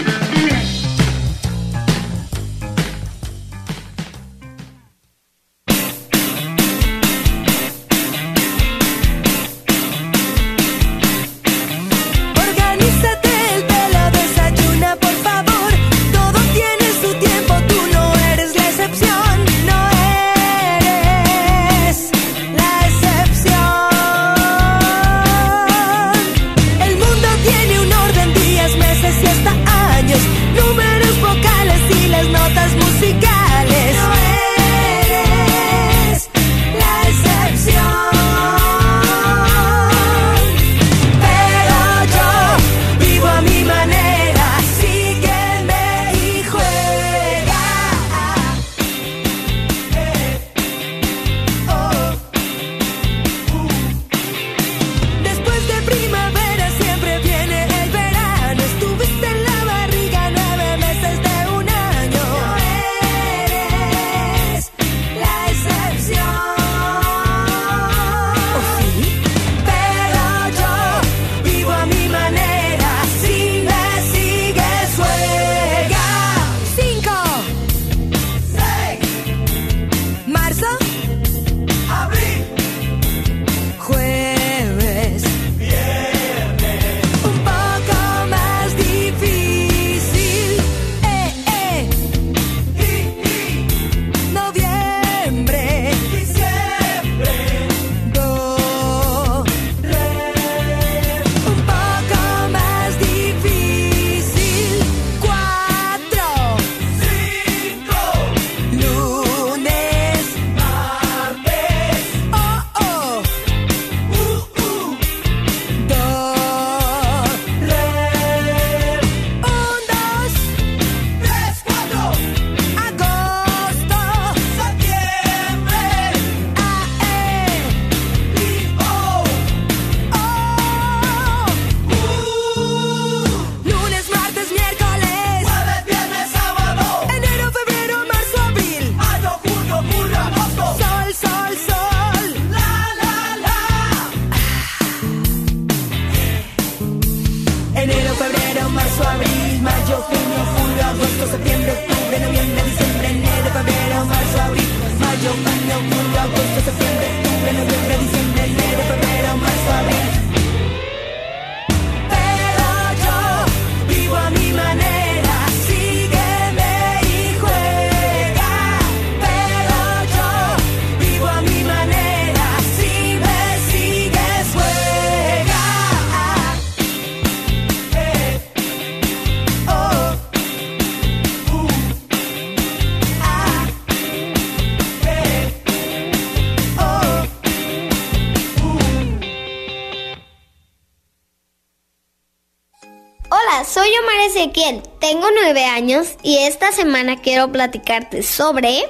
[196.22, 198.82] Y esta semana quiero platicarte sobre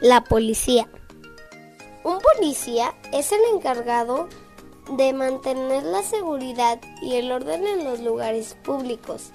[0.00, 0.88] la policía.
[2.04, 4.28] Un policía es el encargado
[4.90, 9.30] de mantener la seguridad y el orden en los lugares públicos,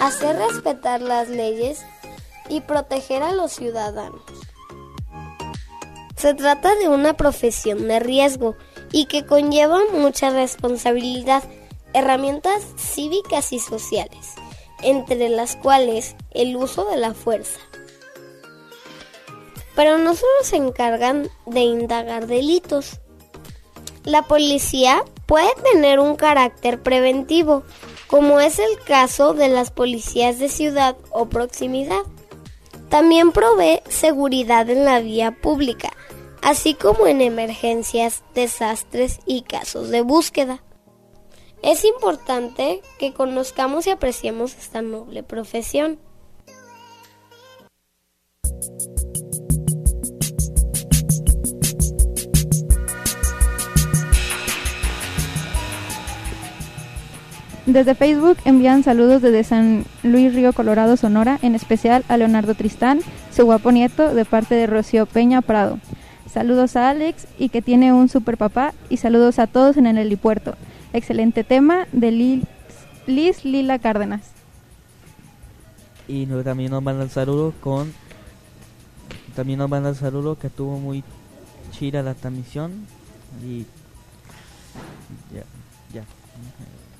[0.00, 1.84] hacer respetar las leyes
[2.48, 4.22] y proteger a los ciudadanos.
[6.16, 8.56] Se trata de una profesión de riesgo
[8.92, 11.42] y que conlleva mucha responsabilidad,
[11.92, 14.34] herramientas cívicas y sociales,
[14.82, 17.60] entre las cuales el uso de la fuerza.
[19.74, 23.00] Pero no solo se encargan de indagar delitos.
[24.04, 27.62] La policía puede tener un carácter preventivo,
[28.08, 32.02] como es el caso de las policías de ciudad o proximidad.
[32.88, 35.92] También provee seguridad en la vía pública,
[36.42, 40.62] así como en emergencias, desastres y casos de búsqueda.
[41.62, 45.98] Es importante que conozcamos y apreciemos esta noble profesión.
[57.66, 63.00] Desde Facebook envían saludos desde San Luis Río Colorado, Sonora, en especial a Leonardo Tristán,
[63.30, 65.78] su guapo nieto de parte de Rocío Peña Prado.
[66.32, 69.98] Saludos a Alex y que tiene un super papá y saludos a todos en el
[69.98, 70.54] helipuerto.
[70.92, 72.44] Excelente tema de Liz,
[73.06, 74.22] Liz Lila Cárdenas.
[76.06, 77.92] Y no- también nos mandan saludos con
[79.36, 81.04] también nos mandan saludos que estuvo muy
[81.70, 82.86] chida la transmisión
[83.46, 83.66] y
[85.32, 85.44] ya
[85.92, 86.02] ya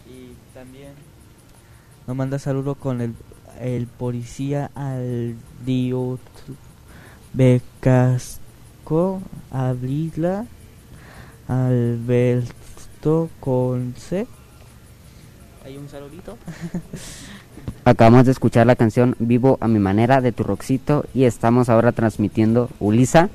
[0.09, 0.93] y también
[2.07, 3.15] nos manda saludos con el
[3.61, 5.35] el policía al
[5.67, 6.19] Dio
[7.33, 9.21] Becasco
[9.51, 10.47] Abrila
[13.09, 14.27] Alberto Conce
[15.65, 16.37] hay un saludito
[17.85, 22.69] Acabamos de escuchar la canción Vivo a mi manera de Turroxito y estamos ahora transmitiendo
[22.81, 23.31] Ulisa,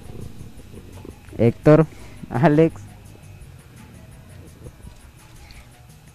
[1.40, 1.88] Héctor,
[2.30, 2.80] Alex.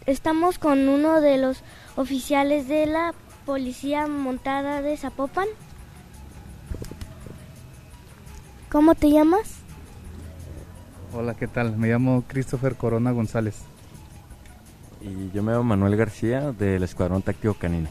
[0.07, 1.65] Estamos con uno de los
[1.97, 3.13] oficiales de la
[3.45, 5.49] Policía Montada de Zapopan.
[8.69, 9.58] ¿Cómo te llamas?
[11.15, 11.77] Hola, ¿qué tal?
[11.77, 13.57] Me llamo Christopher Corona González.
[15.01, 17.89] Y yo me llamo Manuel García del Escuadrón Táctico Canino.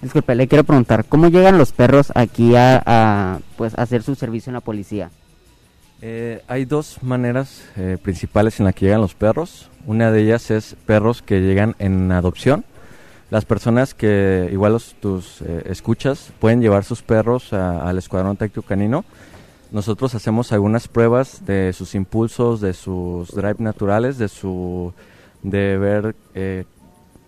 [0.00, 4.14] Disculpe, le quiero preguntar, ¿cómo llegan los perros aquí a, a, pues, a hacer su
[4.14, 5.10] servicio en la policía?
[6.00, 9.68] Eh, hay dos maneras eh, principales en las que llegan los perros.
[9.86, 12.64] Una de ellas es perros que llegan en adopción.
[13.30, 18.36] Las personas que, igual los, tus eh, escuchas, pueden llevar sus perros a- al Escuadrón
[18.36, 19.04] Táctico Canino.
[19.70, 24.94] Nosotros hacemos algunas pruebas de sus impulsos, de sus drive naturales, de su
[25.42, 26.64] de ver eh,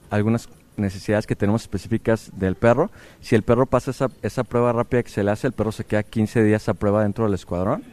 [0.09, 2.91] algunas necesidades que tenemos específicas del perro.
[3.21, 5.85] Si el perro pasa esa, esa prueba rápida que se le hace, el perro se
[5.85, 7.85] queda 15 días a prueba dentro del escuadrón.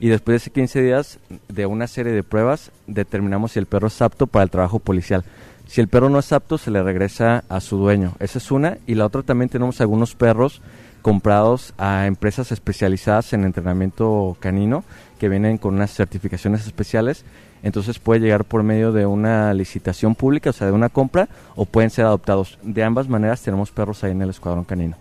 [0.00, 1.18] Y después de esos 15 días
[1.48, 5.24] de una serie de pruebas, determinamos si el perro es apto para el trabajo policial.
[5.66, 8.14] Si el perro no es apto, se le regresa a su dueño.
[8.18, 8.78] Esa es una.
[8.86, 10.60] Y la otra también tenemos algunos perros
[11.04, 14.84] comprados a empresas especializadas en entrenamiento canino
[15.18, 17.26] que vienen con unas certificaciones especiales.
[17.62, 21.66] Entonces puede llegar por medio de una licitación pública, o sea, de una compra, o
[21.66, 22.58] pueden ser adoptados.
[22.62, 24.96] De ambas maneras tenemos perros ahí en el escuadrón canino.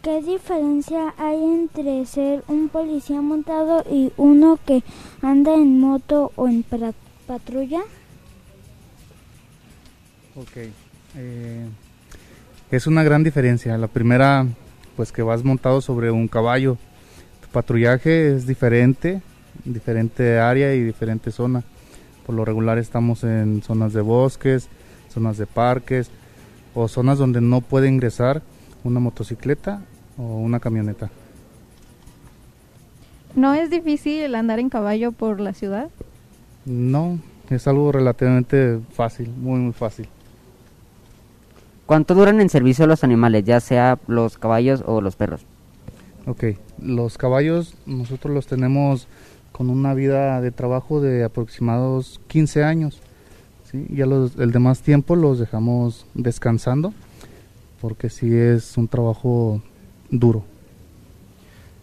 [0.00, 4.84] ¿Qué diferencia hay entre ser un policía montado y uno que
[5.20, 6.64] anda en moto o en
[7.26, 7.80] patrulla?
[10.36, 10.56] Ok.
[11.16, 11.68] eh,
[12.76, 13.78] es una gran diferencia.
[13.78, 14.46] La primera,
[14.96, 16.76] pues que vas montado sobre un caballo.
[17.42, 19.22] Tu patrullaje es diferente,
[19.64, 21.62] diferente área y diferente zona.
[22.26, 24.68] Por lo regular estamos en zonas de bosques,
[25.08, 26.10] zonas de parques
[26.74, 28.42] o zonas donde no puede ingresar
[28.82, 29.82] una motocicleta
[30.18, 31.10] o una camioneta.
[33.36, 35.90] ¿No es difícil andar en caballo por la ciudad?
[36.64, 37.18] No,
[37.50, 40.08] es algo relativamente fácil, muy muy fácil.
[41.86, 45.44] ¿Cuánto duran en servicio los animales, ya sea los caballos o los perros?
[46.26, 46.44] Ok,
[46.80, 49.06] los caballos nosotros los tenemos
[49.52, 53.00] con una vida de trabajo de aproximados 15 años.
[53.70, 53.86] ¿sí?
[53.90, 56.94] Ya los, el demás tiempo los dejamos descansando
[57.84, 59.60] porque sí es un trabajo
[60.10, 60.42] duro.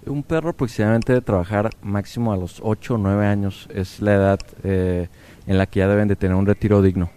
[0.08, 3.70] Un perro aproximadamente debe trabajar máximo a los 8 o 9 años.
[3.72, 5.10] Es la edad eh,
[5.46, 7.12] en la que ya deben de tener un retiro digno.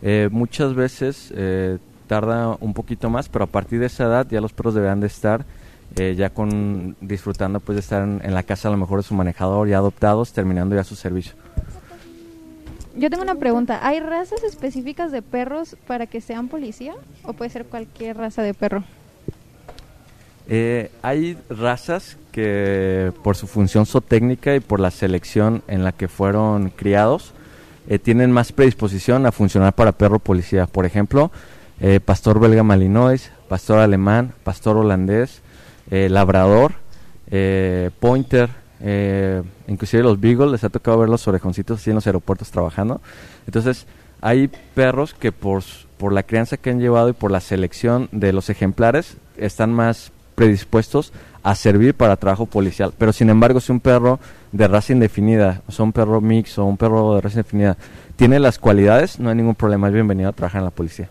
[0.00, 1.76] Eh, muchas veces eh,
[2.12, 5.06] tarda un poquito más, pero a partir de esa edad ya los perros deberán de
[5.06, 5.46] estar
[5.96, 9.02] eh, ya con disfrutando pues de estar en, en la casa a lo mejor de
[9.02, 11.32] su manejador, ya adoptados, terminando ya su servicio.
[12.94, 13.80] Yo tengo una pregunta.
[13.82, 16.92] ¿Hay razas específicas de perros para que sean policía?
[17.24, 18.84] ¿O puede ser cualquier raza de perro?
[20.48, 26.08] Eh, hay razas que por su función zootécnica y por la selección en la que
[26.08, 27.32] fueron criados
[27.88, 30.66] eh, tienen más predisposición a funcionar para perro policía.
[30.66, 31.30] Por ejemplo,
[31.80, 35.42] eh, pastor belga malinois, pastor alemán, pastor holandés,
[35.90, 36.72] eh, labrador,
[37.30, 38.50] eh, pointer,
[38.80, 43.00] eh, inclusive los beagle, les ha tocado ver los orejoncitos así en los aeropuertos trabajando.
[43.46, 43.86] Entonces,
[44.20, 45.62] hay perros que por,
[45.98, 50.12] por la crianza que han llevado y por la selección de los ejemplares están más
[50.34, 51.12] predispuestos
[51.42, 52.92] a servir para trabajo policial.
[52.96, 54.20] Pero sin embargo, si un perro
[54.52, 57.76] de raza indefinida, o sea, un perro mix o un perro de raza indefinida,
[58.16, 61.08] tiene las cualidades, no hay ningún problema, es bienvenido a trabajar en la policía.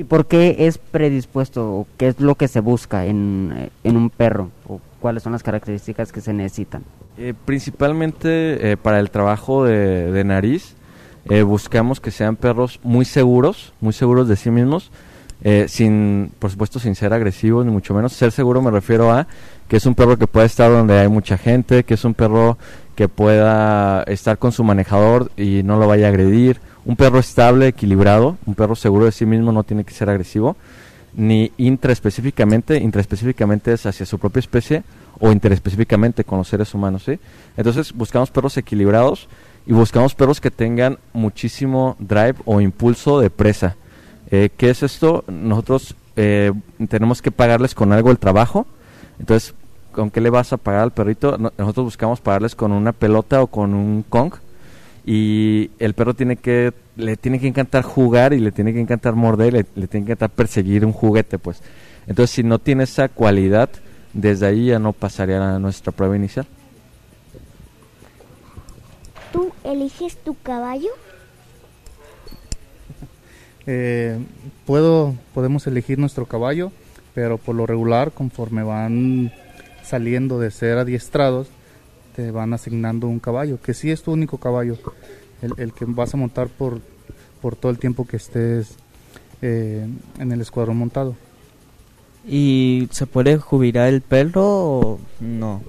[0.00, 3.98] ¿Y por qué es predispuesto o qué es lo que se busca en, eh, en
[3.98, 4.48] un perro?
[4.66, 6.84] ¿O cuáles son las características que se necesitan?
[7.18, 10.74] Eh, principalmente eh, para el trabajo de, nariz,
[11.26, 14.90] eh, buscamos que sean perros muy seguros, muy seguros de sí mismos,
[15.66, 18.14] sin, por supuesto, sin ser agresivos ni mucho menos.
[18.14, 19.26] Ser seguro me refiero a
[19.68, 22.56] que es un perro que pueda estar donde hay mucha gente, que es un perro
[22.94, 27.68] que pueda estar con su manejador y no lo vaya a agredir, Un perro estable,
[27.68, 30.56] equilibrado, un perro seguro de sí mismo no tiene que ser agresivo,
[31.14, 34.82] ni intraespecíficamente, intraespecíficamente es hacia su propia especie
[35.18, 37.18] o interespecíficamente con los seres humanos, ¿sí?
[37.56, 39.28] Entonces buscamos perros equilibrados
[39.66, 43.76] y buscamos perros que tengan muchísimo drive o impulso de presa.
[44.30, 45.24] Eh, ¿Qué es esto?
[45.28, 46.52] Nosotros eh,
[46.88, 48.66] tenemos que pagarles con algo el trabajo,
[49.18, 49.54] entonces,
[49.92, 51.36] ¿con qué le vas a pagar al perrito?
[51.36, 54.32] No- nosotros buscamos pagarles con una pelota o con un Kong
[55.04, 59.14] y el perro tiene que le tiene que encantar jugar y le tiene que encantar
[59.14, 61.62] morder, le, le tiene que encantar perseguir un juguete, pues.
[62.06, 63.70] Entonces, si no tiene esa cualidad,
[64.12, 66.46] desde ahí ya no pasaría a nuestra prueba inicial.
[69.32, 70.90] ¿Tú eliges tu caballo?
[73.66, 74.18] Eh,
[74.66, 76.72] puedo, podemos elegir nuestro caballo,
[77.14, 79.32] pero por lo regular, conforme van
[79.84, 81.48] saliendo de ser adiestrados,
[82.14, 84.76] te van asignando un caballo, que sí es tu único caballo,
[85.42, 86.80] el, el que vas a montar por,
[87.40, 88.76] por todo el tiempo que estés
[89.42, 89.86] eh,
[90.18, 91.16] en el escuadrón montado.
[92.26, 95.62] ¿Y se puede jubilar el perro o no?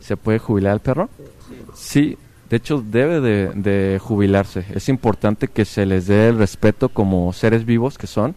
[0.00, 1.10] ¿Se puede jubilar el perro?
[1.74, 2.16] Sí,
[2.48, 4.64] de hecho debe de, de jubilarse.
[4.74, 8.34] Es importante que se les dé el respeto como seres vivos que son.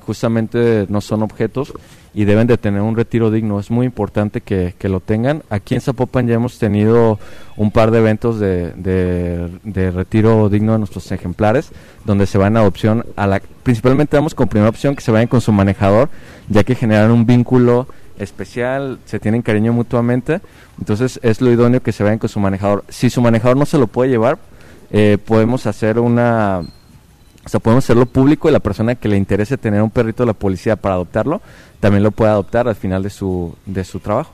[0.00, 1.72] Justamente no son objetos
[2.16, 3.60] y deben de tener un retiro digno.
[3.60, 5.42] Es muy importante que, que lo tengan.
[5.50, 7.18] Aquí en Zapopan ya hemos tenido
[7.58, 11.72] un par de eventos de, de, retiro digno de nuestros ejemplares,
[12.06, 13.42] donde se van en adopción a la...
[13.62, 16.08] Principalmente damos como primera opción que se vayan con su manejador,
[16.48, 17.86] ya que generan un vínculo
[18.18, 20.40] especial, se tienen cariño mutuamente,
[20.78, 22.82] entonces es lo idóneo que se vayan con su manejador.
[22.88, 24.38] Si su manejador no se lo puede llevar,
[24.90, 26.62] eh, podemos hacer una,
[27.46, 30.26] o sea, podemos hacerlo público y la persona que le interese tener un perrito de
[30.26, 31.40] la policía para adoptarlo,
[31.78, 34.32] también lo puede adoptar al final de su, de su trabajo.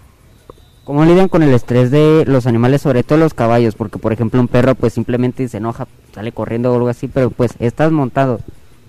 [0.84, 3.74] ¿Cómo lidian con el estrés de los animales, sobre todo los caballos?
[3.74, 7.28] Porque, por ejemplo, un perro pues simplemente se enoja, sale corriendo o algo así, pero
[7.28, 8.40] pues estás montado.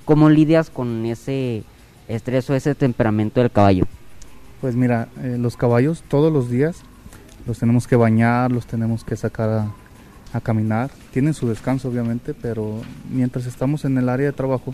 [0.06, 1.64] ¿Cómo lidias con ese
[2.08, 3.86] estrés o ese temperamento del caballo?
[4.62, 6.78] Pues mira, eh, los caballos todos los días
[7.46, 9.72] los tenemos que bañar, los tenemos que sacar a,
[10.34, 10.92] a caminar.
[11.12, 14.74] Tienen su descanso obviamente, pero mientras estamos en el área de trabajo,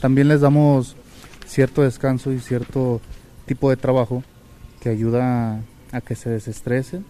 [0.00, 0.96] también les damos
[1.46, 3.00] cierto descanso y cierto
[3.46, 4.24] tipo de trabajo
[4.80, 5.60] que ayuda
[5.92, 7.04] a que se desestresen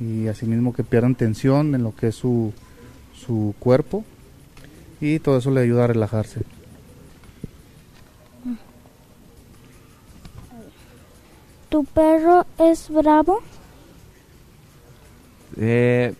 [0.00, 2.52] y asimismo que pierdan tensión en lo que es su,
[3.14, 4.04] su cuerpo
[5.00, 6.40] y todo eso le ayuda a relajarse.
[11.68, 13.40] ¿Tu perro es bravo?
[15.56, 16.14] Eh,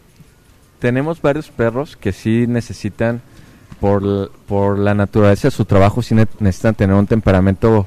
[0.79, 3.21] tenemos varios perros que sí necesitan,
[3.81, 7.87] por, por la naturaleza de su trabajo, sí ne- necesitan tener un temperamento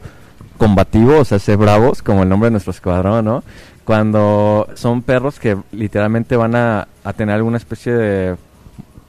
[0.58, 3.44] combativo, o sea, ser bravos, como el nombre de nuestro escuadrón, ¿no?
[3.84, 8.36] Cuando son perros que literalmente van a, a tener alguna especie de,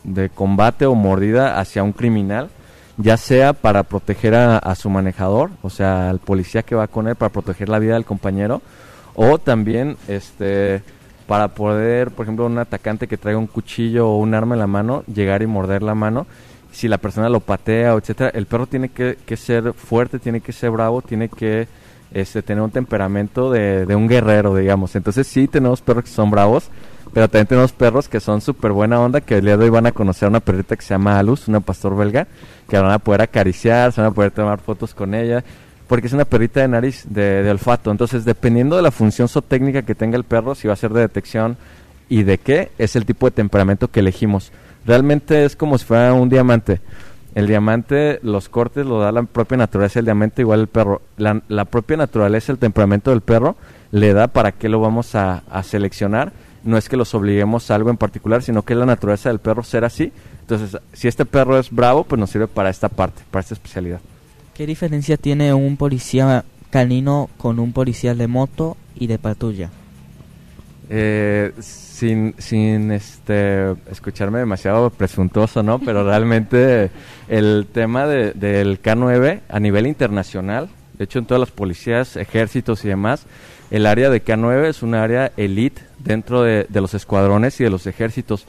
[0.02, 2.48] de combate o mordida hacia un criminal,
[2.96, 7.16] ya sea para proteger a su manejador, o sea, al policía que va con él,
[7.16, 8.60] para proteger la vida del compañero,
[9.14, 10.82] o también este
[11.26, 14.66] para poder, por ejemplo, un atacante que traiga un cuchillo o un arma en la
[14.66, 16.26] mano, llegar y morder la mano.
[16.72, 20.40] Si la persona lo patea o etcétera, el perro tiene que, que ser fuerte, tiene
[20.40, 21.68] que ser bravo, tiene que
[22.12, 24.96] este, tener un temperamento de, de un guerrero, digamos.
[24.96, 26.70] Entonces sí tenemos perros que son bravos,
[27.12, 29.86] pero también tenemos perros que son súper buena onda, que el día de hoy van
[29.86, 32.26] a conocer a una perrita que se llama Alus, una pastor belga,
[32.68, 35.44] que van a poder acariciar, se van a poder tomar fotos con ella,
[35.92, 37.90] porque es una perrita de nariz, de, olfato.
[37.90, 41.02] Entonces, dependiendo de la función zootécnica que tenga el perro, si va a ser de
[41.02, 41.58] detección
[42.08, 44.52] y de qué, es el tipo de temperamento que elegimos.
[44.86, 46.80] Realmente es como si fuera un diamante.
[47.34, 51.02] El diamante, los cortes lo da la propia naturaleza del diamante, igual el perro.
[51.18, 53.56] La, la propia naturaleza, el temperamento del perro,
[53.90, 56.32] le da para qué lo vamos a, a seleccionar.
[56.64, 59.40] No es que los obliguemos a algo en particular, sino que es la naturaleza del
[59.40, 60.10] perro ser así.
[60.40, 64.00] Entonces, si este perro es bravo, pues nos sirve para esta parte, para esta especialidad.
[64.54, 69.70] ¿Qué diferencia tiene un policía canino con un policía de moto y de patrulla?
[70.90, 75.78] Eh, sin, sin este, escucharme demasiado presuntuoso, ¿no?
[75.78, 76.90] Pero realmente
[77.28, 82.84] el tema de- del K9 a nivel internacional, de hecho en todas las policías, ejércitos
[82.84, 83.24] y demás,
[83.70, 87.70] el área de K9 es un área elite dentro de, de los escuadrones y de
[87.70, 88.44] los ejércitos.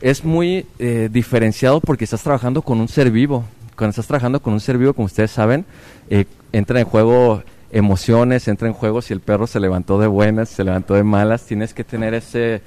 [0.00, 3.44] Es muy eh, diferenciado porque estás trabajando con un ser vivo.
[3.78, 5.64] Cuando estás trabajando con un ser vivo, como ustedes saben,
[6.10, 10.48] eh, entra en juego emociones, entra en juego si el perro se levantó de buenas,
[10.48, 12.60] se levantó de malas, tienes que tener ese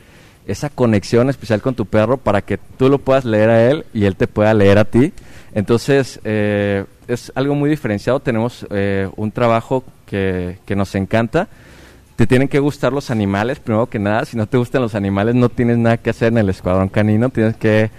[0.48, 4.06] esa conexión especial con tu perro para que tú lo puedas leer a él y
[4.06, 5.12] él te pueda leer a ti.
[5.54, 8.22] Entonces, eh, es algo muy diferenciado.
[8.22, 11.50] Tenemos eh, un trabajo que, que nos encanta.
[12.16, 14.24] Te tienen que gustar los animales, primero que nada.
[14.24, 17.30] Si no te gustan los animales, no tienes nada que hacer en el escuadrón canino.
[17.30, 17.92] Tienes que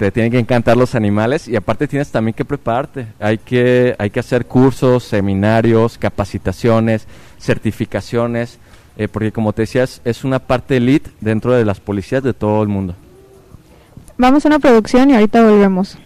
[0.00, 3.08] te tienen que encantar los animales y aparte tienes también que prepararte.
[3.20, 7.06] Hay que, hay que hacer cursos, seminarios, capacitaciones,
[7.38, 8.58] certificaciones,
[8.96, 12.62] eh, porque como te decías, es una parte elite dentro de las policías de todo
[12.62, 12.94] el mundo.
[14.16, 15.98] Vamos a una producción y ahorita volvemos.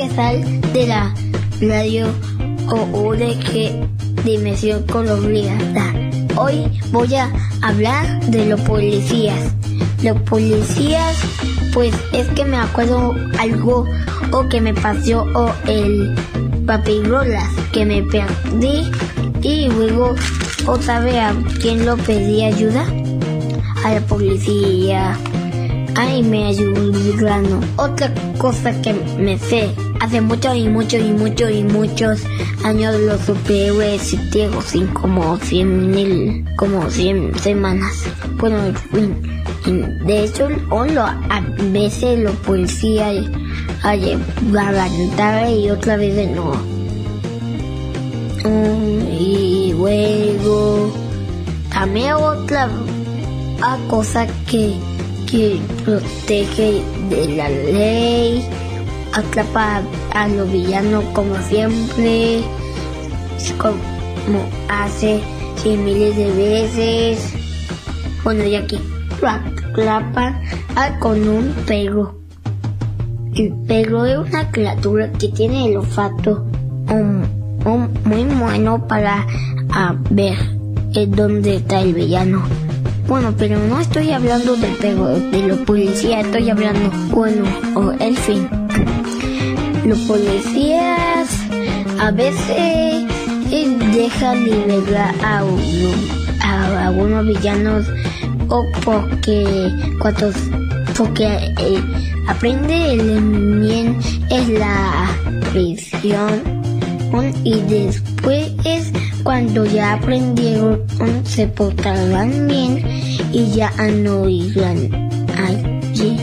[0.00, 1.14] Soy Quesal de la
[1.60, 2.06] radio
[2.68, 5.92] OUDG Dimensión Colombiana.
[6.36, 7.30] Hoy voy a
[7.62, 9.54] hablar de los policías.
[10.02, 11.18] Los policías,
[11.74, 13.84] pues es que me acuerdo algo
[14.32, 16.14] o que me pasó o el
[16.66, 18.90] papirolas que me perdí
[19.42, 20.14] y luego
[20.66, 22.86] otra vez a quién lo pedí ayuda
[23.84, 25.18] a la policía.
[25.96, 27.60] Ay, me ayudaron.
[27.76, 29.68] Otra cosa que me sé.
[30.00, 32.20] Hace muchos y muchos y muchos y muchos
[32.64, 38.04] años los superhéroes existieron sin como 100 mil, como 100 semanas.
[38.38, 38.58] Bueno,
[40.06, 40.48] de hecho,
[41.28, 41.40] a
[41.70, 43.26] veces los policías
[44.50, 46.52] la y otra vez no.
[49.12, 50.94] y luego
[51.70, 52.68] también otra
[53.88, 54.74] cosa que
[55.30, 58.44] que protege de la ley,
[59.12, 59.82] atrapa
[60.14, 62.42] a los villanos como siempre,
[63.58, 65.20] como hace
[65.56, 67.34] cien miles de veces.
[68.24, 68.78] Bueno, y aquí
[69.20, 70.40] lo atrapa
[70.98, 72.16] con un perro.
[73.34, 76.44] El perro es una criatura que tiene el olfato
[78.04, 79.26] muy bueno para
[80.10, 80.36] ver
[81.08, 82.42] dónde está el villano.
[83.06, 87.44] Bueno, pero no estoy hablando del perro, de los policías, estoy hablando, bueno,
[87.74, 88.48] o el fin.
[89.84, 91.28] Los policías
[92.00, 93.04] a veces
[93.96, 95.42] dejan liberar a,
[96.42, 97.86] a, algunos villanos
[98.48, 99.70] o porque
[100.00, 100.30] cuando
[100.96, 101.26] porque
[101.58, 101.82] eh,
[102.28, 103.98] aprende el bien
[104.30, 105.08] es la
[105.52, 106.60] prisión
[107.44, 110.80] y después es cuando ya aprendieron
[111.24, 112.84] se portarán bien
[113.32, 113.72] y ya
[114.02, 116.16] no irán allí.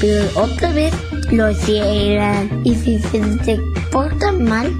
[0.00, 0.94] Pero otra vez
[1.30, 3.60] lo hicieran y si se
[3.92, 4.72] portan mal,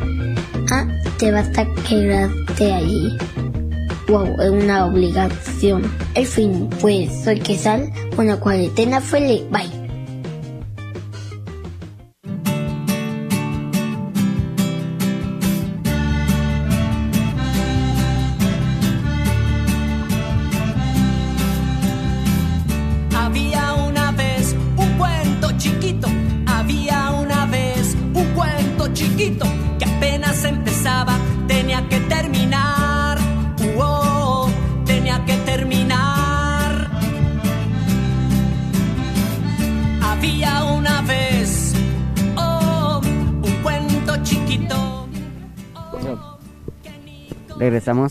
[0.70, 0.86] ah,
[1.18, 3.16] te vas a quedarte allí.
[4.08, 5.82] Wow, es una obligación.
[6.14, 9.42] En fin, pues soy Quesal, una cuarentena feliz.
[9.50, 9.79] Bye.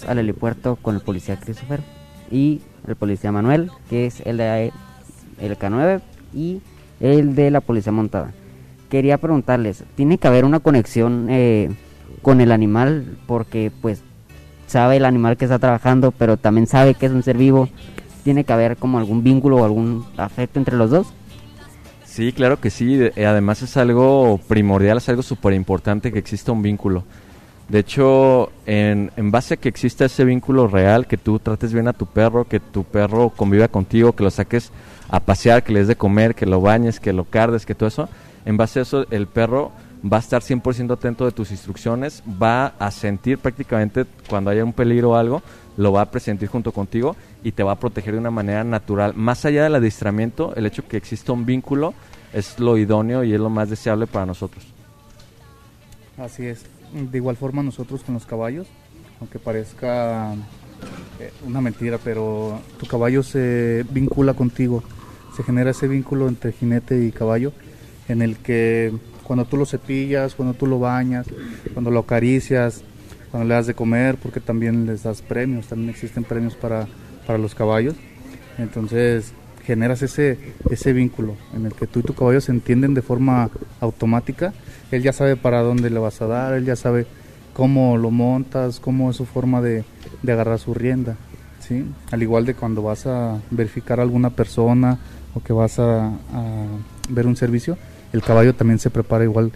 [0.07, 1.81] Al helipuerto con el policía Christopher
[2.31, 4.71] y el policía Manuel, que es el de
[5.39, 6.01] el K9
[6.33, 6.61] y
[6.99, 8.31] el de la policía montada.
[8.89, 11.69] Quería preguntarles, ¿tiene que haber una conexión eh,
[12.21, 13.17] con el animal?
[13.27, 14.01] Porque pues
[14.67, 17.69] sabe el animal que está trabajando, pero también sabe que es un ser vivo.
[18.23, 21.07] ¿Tiene que haber como algún vínculo o algún afecto entre los dos?
[22.03, 22.99] Sí, claro que sí.
[23.15, 27.05] Eh, Además es algo primordial, es algo súper importante que exista un vínculo.
[27.69, 31.93] De hecho, en, base a que exista ese vínculo real, que tú trates bien a
[31.93, 34.71] tu perro, que tu perro conviva contigo, que lo saques
[35.07, 37.87] a pasear, que le des de comer, que lo bañes, que lo cardes, que todo
[37.87, 38.09] eso,
[38.45, 39.71] en base a eso el perro
[40.03, 44.73] va a estar 100% atento de tus instrucciones, va a sentir prácticamente cuando haya un
[44.73, 45.43] peligro o algo,
[45.77, 49.13] lo va a presentir junto contigo y te va a proteger de una manera natural.
[49.15, 51.93] Más allá del adiestramiento, el hecho que exista un vínculo
[52.33, 54.65] es lo idóneo y es lo más deseable para nosotros.
[56.17, 56.78] Así es.
[56.93, 58.67] De igual forma nosotros con los caballos,
[59.19, 60.33] aunque parezca
[61.19, 64.83] eh, una mentira, pero tu caballo se vincula contigo.
[65.35, 67.53] Se genera ese vínculo entre jinete y caballo
[68.07, 71.27] en el que cuando tú lo cepillas, cuando tú lo bañas,
[71.73, 72.81] cuando lo acaricias,
[73.29, 76.87] cuando le das de comer, porque también les das premios, también existen premios para,
[77.27, 77.95] para los caballos.
[78.57, 79.33] Entonces
[79.63, 80.39] generas ese,
[80.71, 84.51] ese vínculo en el que tú y tu caballo se entienden de forma automática.
[84.91, 87.05] Él ya sabe para dónde le vas a dar, él ya sabe
[87.53, 89.83] cómo lo montas, cómo es su forma de,
[90.23, 91.15] de agarrar su rienda.
[91.59, 91.85] ¿sí?
[92.11, 94.97] Al igual de cuando vas a verificar a alguna persona
[95.33, 96.11] o que vas a,
[97.09, 97.77] ver un servicio,
[98.13, 99.51] el caballo también se prepara igual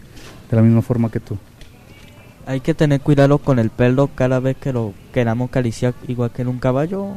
[0.50, 1.38] de la misma forma que tú.
[2.46, 6.42] Hay que tener cuidado con el pelo cada vez que lo queramos acariciar igual que
[6.42, 7.10] en un caballo.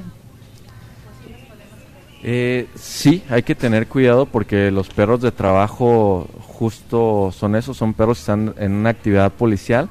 [2.29, 7.95] Eh, sí, hay que tener cuidado porque los perros de trabajo justo son esos, son
[7.95, 9.89] perros que están en una actividad policial.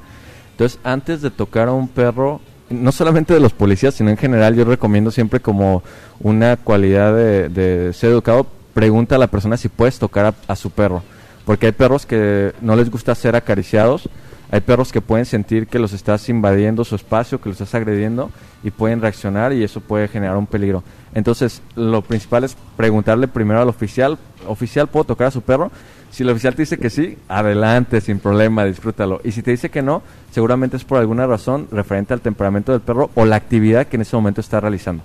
[0.52, 4.54] Entonces, antes de tocar a un perro, no solamente de los policías, sino en general,
[4.54, 5.82] yo recomiendo siempre como
[6.20, 10.72] una cualidad de, ser educado, pregunta a la persona si puedes tocar a, a su
[10.72, 11.04] perro.
[11.46, 14.10] Porque hay perros que no les gusta ser acariciados,
[14.52, 18.30] hay perros que pueden sentir que los estás invadiendo su espacio, que los estás agrediendo
[18.62, 20.84] y pueden reaccionar y eso puede generar un peligro.
[21.16, 25.72] Entonces, lo principal es preguntarle primero al oficial, oficial, ¿puedo tocar a su perro?
[26.11, 29.22] Si el oficial te dice que sí, adelante, sin problema, disfrútalo.
[29.24, 32.82] Y si te dice que no, seguramente es por alguna razón referente al temperamento del
[32.82, 35.03] perro o la actividad que en ese momento está realizando.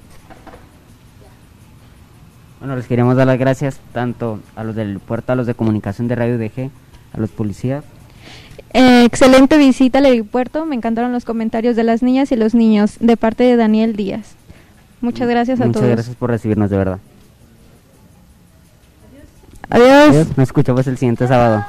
[2.58, 6.08] Bueno, les queremos dar las gracias tanto a los del puerto, a los de comunicación
[6.08, 6.70] de Radio DG,
[7.14, 7.84] a los policías.
[8.72, 10.66] Eh, excelente visita al aeropuerto.
[10.66, 14.36] Me encantaron los comentarios de las niñas y los niños de parte de Daniel Díaz.
[15.00, 15.94] Muchas gracias a Muchas todos.
[15.94, 16.98] gracias por recibirnos, de verdad.
[19.70, 20.26] Adiós.
[20.36, 21.64] Nos escuchamos el siguiente sábado.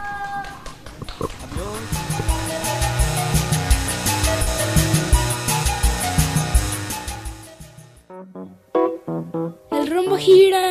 [9.72, 10.70] El rumbo gira.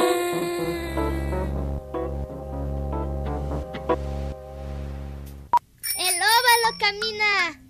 [5.96, 7.69] El óvalo camina.